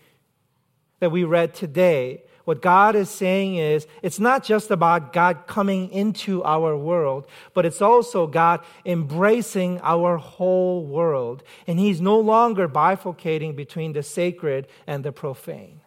that 0.99 1.13
we 1.13 1.23
read 1.23 1.55
today, 1.55 2.25
what 2.45 2.61
God 2.61 2.95
is 2.95 3.09
saying 3.09 3.57
is 3.57 3.87
it's 4.03 4.21
not 4.21 4.45
just 4.45 4.71
about 4.71 5.13
God 5.13 5.47
coming 5.47 5.91
into 5.91 6.45
our 6.45 6.77
world, 6.77 7.27
but 7.55 7.65
it's 7.65 7.81
also 7.81 8.27
God 8.27 8.61
embracing 8.85 9.81
our 9.83 10.19
whole 10.19 10.85
world. 10.85 11.43
And 11.67 11.79
He's 11.79 12.01
no 12.01 12.21
longer 12.21 12.69
bifurcating 12.69 13.57
between 13.57 13.95
the 13.95 14.03
sacred 14.03 14.67
and 14.87 15.05
the 15.05 15.13
profane. 15.13 15.81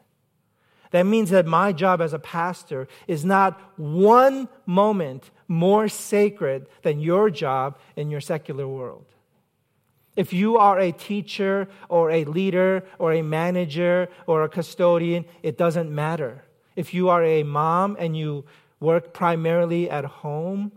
That 0.91 1.05
means 1.05 1.29
that 1.29 1.45
my 1.45 1.73
job 1.73 2.01
as 2.01 2.13
a 2.13 2.19
pastor 2.19 2.87
is 3.07 3.23
not 3.23 3.59
one 3.77 4.47
moment 4.65 5.29
more 5.47 5.87
sacred 5.87 6.65
than 6.81 6.99
your 6.99 7.29
job 7.29 7.77
in 7.95 8.09
your 8.09 8.21
secular 8.21 8.67
world. 8.67 9.05
If 10.15 10.33
you 10.33 10.57
are 10.57 10.79
a 10.79 10.91
teacher 10.91 11.67
or 11.87 12.09
a 12.09 12.25
leader 12.25 12.83
or 12.97 13.13
a 13.13 13.21
manager 13.21 14.09
or 14.25 14.43
a 14.43 14.49
custodian, 14.49 15.25
it 15.43 15.57
doesn't 15.57 15.93
matter. 15.93 16.43
If 16.77 16.93
you 16.93 17.09
are 17.09 17.23
a 17.23 17.41
mom 17.41 17.97
and 17.99 18.15
you 18.15 18.45
work 18.79 19.11
primarily 19.11 19.89
at 19.89 20.05
home, 20.05 20.71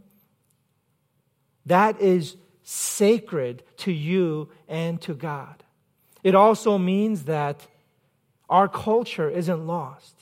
that 1.66 2.01
is 2.01 2.36
sacred 2.62 3.62
to 3.76 3.92
you 3.92 4.48
and 4.66 5.01
to 5.03 5.14
God. 5.14 5.62
It 6.24 6.34
also 6.34 6.78
means 6.78 7.24
that 7.24 7.66
our 8.48 8.66
culture 8.66 9.28
isn't 9.28 9.66
lost. 9.66 10.14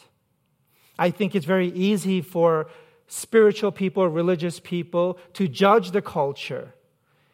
I 0.99 1.11
think 1.13 1.37
it's 1.37 1.47
very 1.47 1.69
easy 1.69 2.23
for 2.23 2.69
spiritual 3.07 3.71
people, 3.71 4.07
religious 4.09 4.59
people, 4.59 5.17
to 5.35 5.47
judge 5.47 5.93
the 5.93 6.03
culture 6.03 6.75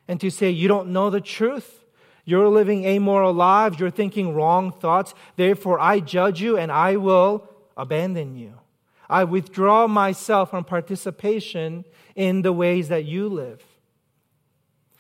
and 0.07 0.21
to 0.21 0.31
say, 0.31 0.51
you 0.51 0.69
don't 0.69 0.89
know 0.89 1.09
the 1.09 1.23
truth. 1.23 1.83
You're 2.27 2.49
living 2.49 2.85
amoral 2.85 3.33
lives. 3.33 3.81
You're 3.81 3.91
thinking 3.91 4.35
wrong 4.35 4.71
thoughts. 4.71 5.15
Therefore, 5.37 5.81
I 5.81 6.01
judge 6.01 6.43
you 6.43 6.59
and 6.59 6.71
I 6.71 6.97
will 6.97 7.49
abandon 7.77 8.37
you. 8.37 8.55
I 9.09 9.25
withdraw 9.25 9.87
myself 9.87 10.51
from 10.51 10.65
participation 10.65 11.85
in 12.15 12.43
the 12.43 12.53
ways 12.53 12.89
that 12.89 13.05
you 13.05 13.29
live. 13.29 13.63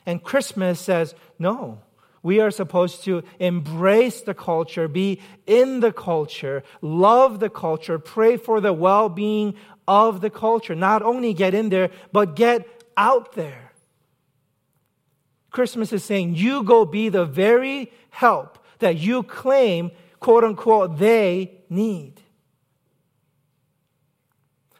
And 0.06 0.22
Christmas 0.22 0.80
says, 0.80 1.14
no, 1.38 1.80
we 2.22 2.40
are 2.40 2.50
supposed 2.50 3.04
to 3.04 3.22
embrace 3.38 4.22
the 4.22 4.34
culture, 4.34 4.88
be 4.88 5.20
in 5.46 5.80
the 5.80 5.92
culture, 5.92 6.62
love 6.80 7.40
the 7.40 7.50
culture, 7.50 7.98
pray 7.98 8.36
for 8.36 8.60
the 8.60 8.72
well 8.72 9.08
being 9.08 9.54
of 9.86 10.20
the 10.20 10.30
culture. 10.30 10.74
Not 10.74 11.02
only 11.02 11.34
get 11.34 11.54
in 11.54 11.68
there, 11.68 11.90
but 12.12 12.36
get 12.36 12.84
out 12.96 13.34
there. 13.34 13.72
Christmas 15.50 15.92
is 15.92 16.04
saying, 16.04 16.34
you 16.34 16.64
go 16.64 16.84
be 16.84 17.08
the 17.08 17.24
very 17.24 17.92
help 18.10 18.58
that 18.80 18.96
you 18.96 19.22
claim, 19.22 19.90
quote 20.18 20.44
unquote, 20.44 20.98
they 20.98 21.60
need. 21.68 22.20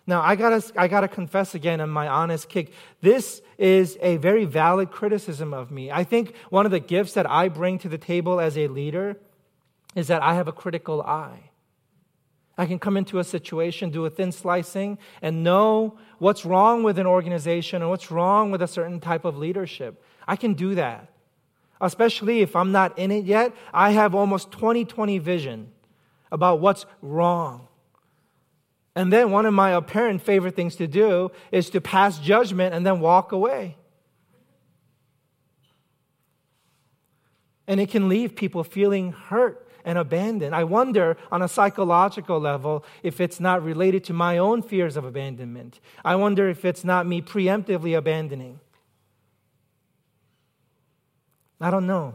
Now, 0.07 0.20
I 0.20 0.36
gotta, 0.36 0.62
I 0.76 0.88
gotta 0.88 1.09
confess 1.09 1.55
again 1.55 1.80
on 1.80 1.88
my 1.88 2.09
honest 2.09 2.48
kick. 2.48 2.72
This 3.00 3.40
is 3.57 3.96
a 4.02 4.18
very 4.18 4.44
valid 4.44 4.90
criticism 4.90 5.55
of 5.55 5.70
me. 5.70 5.90
I 5.90 6.05
think 6.05 6.34
one 6.50 6.66
of 6.66 6.72
the 6.72 6.80
gifts 6.80 7.14
that 7.14 7.30
I 7.30 7.48
bring 7.48 7.78
to 7.78 7.88
the 7.88 7.96
table 7.96 8.38
as 8.38 8.59
a 8.59 8.68
leader 8.68 9.16
is 9.94 10.09
that 10.09 10.22
I 10.22 10.34
have 10.34 10.48
a 10.48 10.52
critical 10.52 11.00
eye. 11.02 11.50
I 12.57 12.66
can 12.66 12.78
come 12.78 12.96
into 12.96 13.18
a 13.18 13.24
situation, 13.24 13.90
do 13.90 14.05
a 14.05 14.11
thin 14.11 14.30
slicing, 14.30 14.98
and 15.22 15.42
know 15.42 15.98
what's 16.18 16.44
wrong 16.44 16.82
with 16.82 16.98
an 16.98 17.07
organization 17.07 17.82
or 17.82 17.88
what's 17.88 18.11
wrong 18.11 18.50
with 18.50 18.62
a 18.62 18.68
certain 18.68 19.00
type 19.00 19.24
of 19.24 19.36
leadership. 19.36 20.02
I 20.28 20.36
can 20.36 20.55
do 20.55 20.74
that. 20.76 21.09
Especially 21.80 22.40
if 22.40 22.55
I'm 22.55 22.70
not 22.70 22.96
in 22.98 23.11
it 23.11 23.24
yet, 23.24 23.52
I 23.72 23.90
have 23.90 24.14
almost 24.14 24.52
20 24.52 24.84
20 24.84 25.18
vision 25.18 25.72
about 26.30 26.61
what's 26.61 26.86
wrong. 27.02 27.66
And 28.97 29.12
then 29.12 29.30
one 29.30 29.45
of 29.47 29.55
my 29.55 29.70
apparent 29.70 30.22
favorite 30.22 30.55
things 30.55 30.76
to 30.76 30.86
do 30.86 31.30
is 31.51 31.70
to 31.70 31.80
pass 31.80 32.18
judgment 32.18 32.74
and 32.74 32.86
then 32.86 33.01
walk 33.01 33.32
away. 33.32 33.76
And 37.66 37.80
it 37.80 37.90
can 37.90 38.09
leave 38.09 38.36
people 38.36 38.62
feeling 38.62 39.12
hurt 39.12 39.68
and 39.84 39.99
abandoned. 39.99 40.55
I 40.55 40.64
wonder 40.64 41.16
on 41.32 41.42
a 41.42 41.49
psychological 41.49 42.38
level 42.38 42.84
if 43.03 43.20
it's 43.20 43.40
not 43.40 43.62
related 43.62 44.05
to 44.05 44.12
my 44.12 44.38
own 44.38 44.62
fears 44.62 44.97
of 44.97 45.05
abandonment. 45.05 45.80
I 46.05 46.16
wonder 46.16 46.49
if 46.49 46.64
it's 46.64 46.84
not 46.84 47.07
me 47.07 47.20
preemptively 47.20 47.97
abandoning. 47.97 48.61
I 51.61 51.70
don't 51.70 51.86
know. 51.86 52.14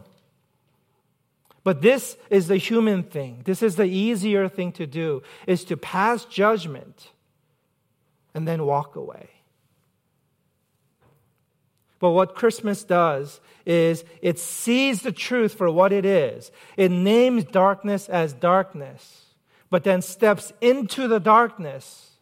But 1.62 1.82
this 1.82 2.16
is 2.30 2.48
the 2.48 2.56
human 2.56 3.02
thing. 3.02 3.42
This 3.44 3.62
is 3.62 3.76
the 3.76 3.84
easier 3.84 4.48
thing 4.48 4.72
to 4.72 4.86
do 4.86 5.22
is 5.46 5.64
to 5.64 5.76
pass 5.76 6.24
judgment 6.24 7.10
and 8.34 8.48
then 8.48 8.64
walk 8.64 8.96
away. 8.96 9.28
But 11.98 12.12
what 12.12 12.34
Christmas 12.34 12.82
does 12.82 13.40
is 13.66 14.04
it 14.22 14.38
sees 14.38 15.02
the 15.02 15.12
truth 15.12 15.52
for 15.52 15.70
what 15.70 15.92
it 15.92 16.06
is. 16.06 16.50
It 16.78 16.90
names 16.90 17.44
darkness 17.44 18.08
as 18.08 18.32
darkness, 18.32 19.26
but 19.68 19.84
then 19.84 20.00
steps 20.00 20.54
into 20.62 21.08
the 21.08 21.20
darkness, 21.20 22.12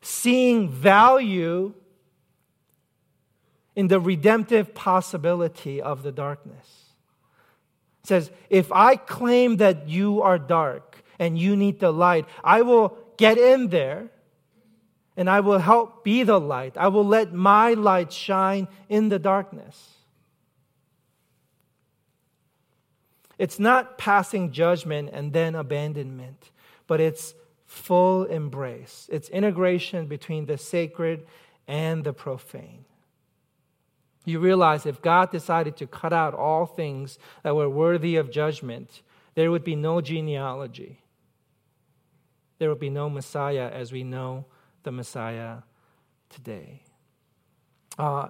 seeing 0.00 0.70
value 0.70 1.74
in 3.76 3.88
the 3.88 4.00
redemptive 4.00 4.74
possibility 4.74 5.82
of 5.82 6.02
the 6.02 6.12
darkness. 6.12 6.83
Says, 8.04 8.30
if 8.50 8.70
I 8.70 8.96
claim 8.96 9.56
that 9.56 9.88
you 9.88 10.22
are 10.22 10.38
dark 10.38 11.02
and 11.18 11.38
you 11.38 11.56
need 11.56 11.80
the 11.80 11.92
light, 11.92 12.26
I 12.44 12.62
will 12.62 12.96
get 13.16 13.38
in 13.38 13.68
there 13.68 14.10
and 15.16 15.30
I 15.30 15.40
will 15.40 15.58
help 15.58 16.04
be 16.04 16.22
the 16.22 16.38
light. 16.38 16.76
I 16.76 16.88
will 16.88 17.06
let 17.06 17.32
my 17.32 17.72
light 17.72 18.12
shine 18.12 18.68
in 18.88 19.08
the 19.08 19.18
darkness. 19.18 19.90
It's 23.38 23.58
not 23.58 23.98
passing 23.98 24.52
judgment 24.52 25.10
and 25.12 25.32
then 25.32 25.54
abandonment, 25.54 26.50
but 26.86 27.00
it's 27.00 27.34
full 27.64 28.24
embrace. 28.24 29.08
It's 29.10 29.28
integration 29.28 30.06
between 30.06 30.46
the 30.46 30.58
sacred 30.58 31.26
and 31.66 32.04
the 32.04 32.12
profane. 32.12 32.84
You 34.24 34.38
realize 34.38 34.86
if 34.86 35.02
God 35.02 35.30
decided 35.30 35.76
to 35.76 35.86
cut 35.86 36.12
out 36.12 36.34
all 36.34 36.66
things 36.66 37.18
that 37.42 37.54
were 37.54 37.68
worthy 37.68 38.16
of 38.16 38.30
judgment, 38.30 39.02
there 39.34 39.50
would 39.50 39.64
be 39.64 39.76
no 39.76 40.00
genealogy. 40.00 41.00
There 42.58 42.68
would 42.68 42.80
be 42.80 42.90
no 42.90 43.10
Messiah 43.10 43.70
as 43.72 43.92
we 43.92 44.04
know 44.04 44.46
the 44.84 44.92
Messiah 44.92 45.58
today. 46.30 46.82
Uh, 47.98 48.28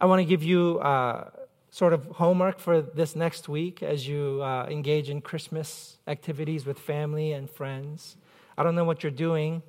I 0.00 0.06
want 0.06 0.20
to 0.20 0.24
give 0.24 0.42
you 0.42 0.78
uh, 0.80 1.30
sort 1.70 1.92
of 1.92 2.06
homework 2.06 2.58
for 2.58 2.80
this 2.80 3.16
next 3.16 3.48
week 3.48 3.82
as 3.82 4.06
you 4.06 4.40
uh, 4.42 4.66
engage 4.70 5.10
in 5.10 5.20
Christmas 5.20 5.98
activities 6.06 6.64
with 6.64 6.78
family 6.78 7.32
and 7.32 7.50
friends. 7.50 8.16
I 8.56 8.62
don't 8.62 8.74
know 8.74 8.84
what 8.84 9.02
you're 9.02 9.10
doing, 9.10 9.62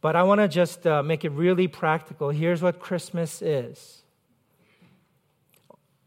But 0.00 0.16
I 0.16 0.22
want 0.22 0.40
to 0.40 0.48
just 0.48 0.86
uh, 0.86 1.02
make 1.02 1.24
it 1.24 1.30
really 1.30 1.68
practical. 1.68 2.30
Here's 2.30 2.62
what 2.62 2.78
Christmas 2.80 3.42
is 3.42 4.02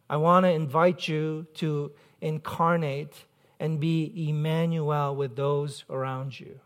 I 0.10 0.18
want 0.18 0.46
to 0.46 0.52
invite 0.52 1.08
you 1.08 1.48
to 1.56 1.92
incarnate 2.22 3.26
and 3.60 3.80
be 3.80 4.30
Emmanuel 4.30 5.16
with 5.16 5.36
those 5.36 5.86
around 5.90 6.40
you. 6.40 6.60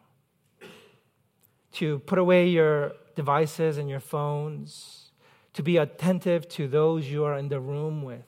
To 1.73 1.99
put 1.99 2.17
away 2.17 2.47
your 2.47 2.93
devices 3.15 3.78
and 3.78 3.89
your 3.89 3.99
phones, 3.99 5.11
to 5.53 5.61
be 5.61 5.78
attentive 5.78 6.47
to 6.49 6.67
those 6.67 7.07
you 7.07 7.23
are 7.23 7.38
in 7.38 7.49
the 7.49 7.59
room 7.59 8.03
with. 8.03 8.25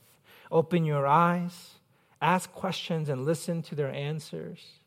Open 0.52 0.84
your 0.84 1.08
eyes, 1.08 1.76
ask 2.22 2.52
questions, 2.52 3.08
and 3.08 3.26
listen 3.26 3.62
to 3.64 3.76
their 3.76 3.91
answers. 3.91 4.79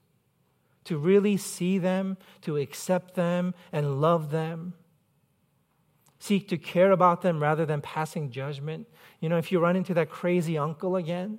To 0.85 0.99
really 0.99 1.37
see 1.37 1.79
them, 1.79 2.17
to 2.43 2.57
accept 2.57 3.15
them, 3.15 3.55
and 3.73 4.01
love 4.01 4.31
them. 4.31 4.75
Seek 6.19 6.49
to 6.49 6.59
care 6.59 6.91
about 6.91 7.23
them 7.23 7.43
rather 7.43 7.67
than 7.67 7.81
passing 7.81 8.31
judgment. 8.31 8.89
You 9.21 9.29
know, 9.29 9.39
if 9.39 9.53
you 9.53 9.61
run 9.61 9.77
into 9.77 9.95
that 9.95 10.11
crazy 10.11 10.59
uncle 10.59 10.97
again, 10.97 11.39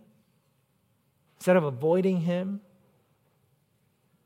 instead 1.37 1.57
of 1.57 1.63
avoiding 1.63 2.21
him, 2.21 2.61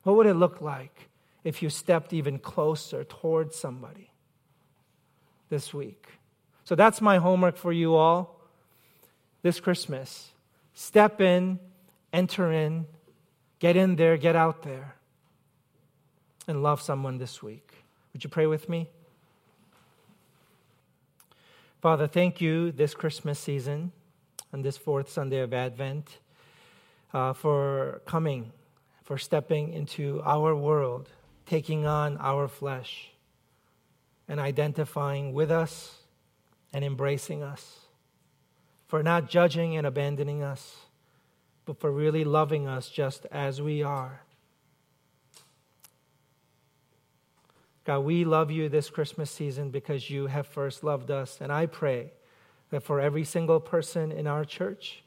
what 0.04 0.16
would 0.16 0.28
it 0.28 0.36
look 0.36 0.62
like 0.62 1.10
if 1.44 1.62
you 1.62 1.70
stepped 1.70 2.14
even 2.14 2.40
closer 2.40 3.04
towards 3.04 3.56
somebody 3.56 4.12
this 5.50 5.74
week? 5.74 6.08
So 6.64 6.76
that's 6.76 7.02
my 7.02 7.18
homework 7.18 7.58
for 7.58 7.72
you 7.72 7.96
all 7.96 8.42
this 9.42 9.60
Christmas. 9.60 10.32
Step 10.74 11.22
in, 11.22 11.60
enter 12.12 12.52
in, 12.52 12.86
get 13.60 13.76
in 13.78 13.96
there, 13.96 14.18
get 14.18 14.36
out 14.36 14.64
there, 14.64 14.97
and 16.48 16.64
love 16.64 16.82
someone 16.82 17.18
this 17.18 17.44
week. 17.44 17.74
Would 18.14 18.24
you 18.24 18.30
pray 18.30 18.48
with 18.48 18.70
me? 18.70 18.90
Father, 21.82 22.08
thank 22.08 22.42
you 22.42 22.72
this 22.72 22.94
Christmas 22.96 23.40
season 23.40 23.92
and 24.52 24.64
this 24.64 24.78
fourth 24.78 25.10
Sunday 25.10 25.40
of 25.40 25.54
Advent 25.54 26.18
uh, 27.14 27.34
for 27.34 28.02
coming, 28.06 28.52
for 29.04 29.18
stepping 29.18 29.74
into 29.74 30.22
our 30.24 30.56
world, 30.56 31.10
taking 31.46 31.86
on 31.86 32.18
our 32.18 32.48
flesh, 32.48 33.12
and 34.28 34.40
identifying 34.40 35.34
with 35.34 35.52
us 35.52 35.98
and 36.74 36.84
embracing 36.84 37.44
us, 37.44 37.82
for 38.88 39.04
not 39.04 39.30
judging 39.30 39.78
and 39.78 39.86
abandoning 39.86 40.44
us, 40.44 40.78
but 41.66 41.80
for 41.80 41.92
really 41.92 42.24
loving 42.24 42.68
us 42.68 42.90
just 42.90 43.26
as 43.32 43.62
we 43.62 43.84
are. 43.84 44.22
God, 47.88 48.00
we 48.00 48.26
love 48.26 48.52
you 48.52 48.68
this 48.68 48.90
Christmas 48.90 49.32
season 49.32 49.70
because 49.70 50.10
you 50.10 50.28
have 50.28 50.46
first 50.46 50.84
loved 50.84 51.10
us. 51.10 51.38
And 51.40 51.54
I 51.54 51.68
pray 51.68 52.12
that 52.70 52.84
for 52.84 53.00
every 53.00 53.24
single 53.24 53.62
person 53.62 54.12
in 54.12 54.28
our 54.28 54.44
church, 54.44 55.04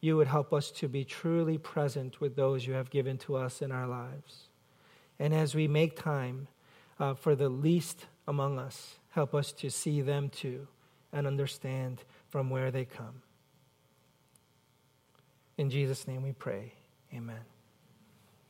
you 0.00 0.16
would 0.16 0.28
help 0.28 0.50
us 0.50 0.70
to 0.70 0.88
be 0.88 1.04
truly 1.04 1.58
present 1.58 2.22
with 2.22 2.34
those 2.34 2.66
you 2.66 2.72
have 2.72 2.88
given 2.88 3.18
to 3.18 3.36
us 3.36 3.60
in 3.60 3.70
our 3.70 3.86
lives. 3.86 4.48
And 5.18 5.34
as 5.34 5.54
we 5.54 5.68
make 5.68 5.94
time 5.94 6.48
uh, 6.98 7.12
for 7.12 7.36
the 7.36 7.50
least 7.50 8.06
among 8.26 8.58
us, 8.58 8.94
help 9.10 9.34
us 9.34 9.52
to 9.52 9.68
see 9.68 10.00
them 10.00 10.30
too 10.30 10.66
and 11.12 11.26
understand 11.26 12.02
from 12.30 12.48
where 12.48 12.70
they 12.70 12.86
come. 12.86 13.20
In 15.58 15.68
Jesus' 15.68 16.08
name 16.08 16.22
we 16.22 16.32
pray. 16.32 16.72
Amen. 17.12 17.51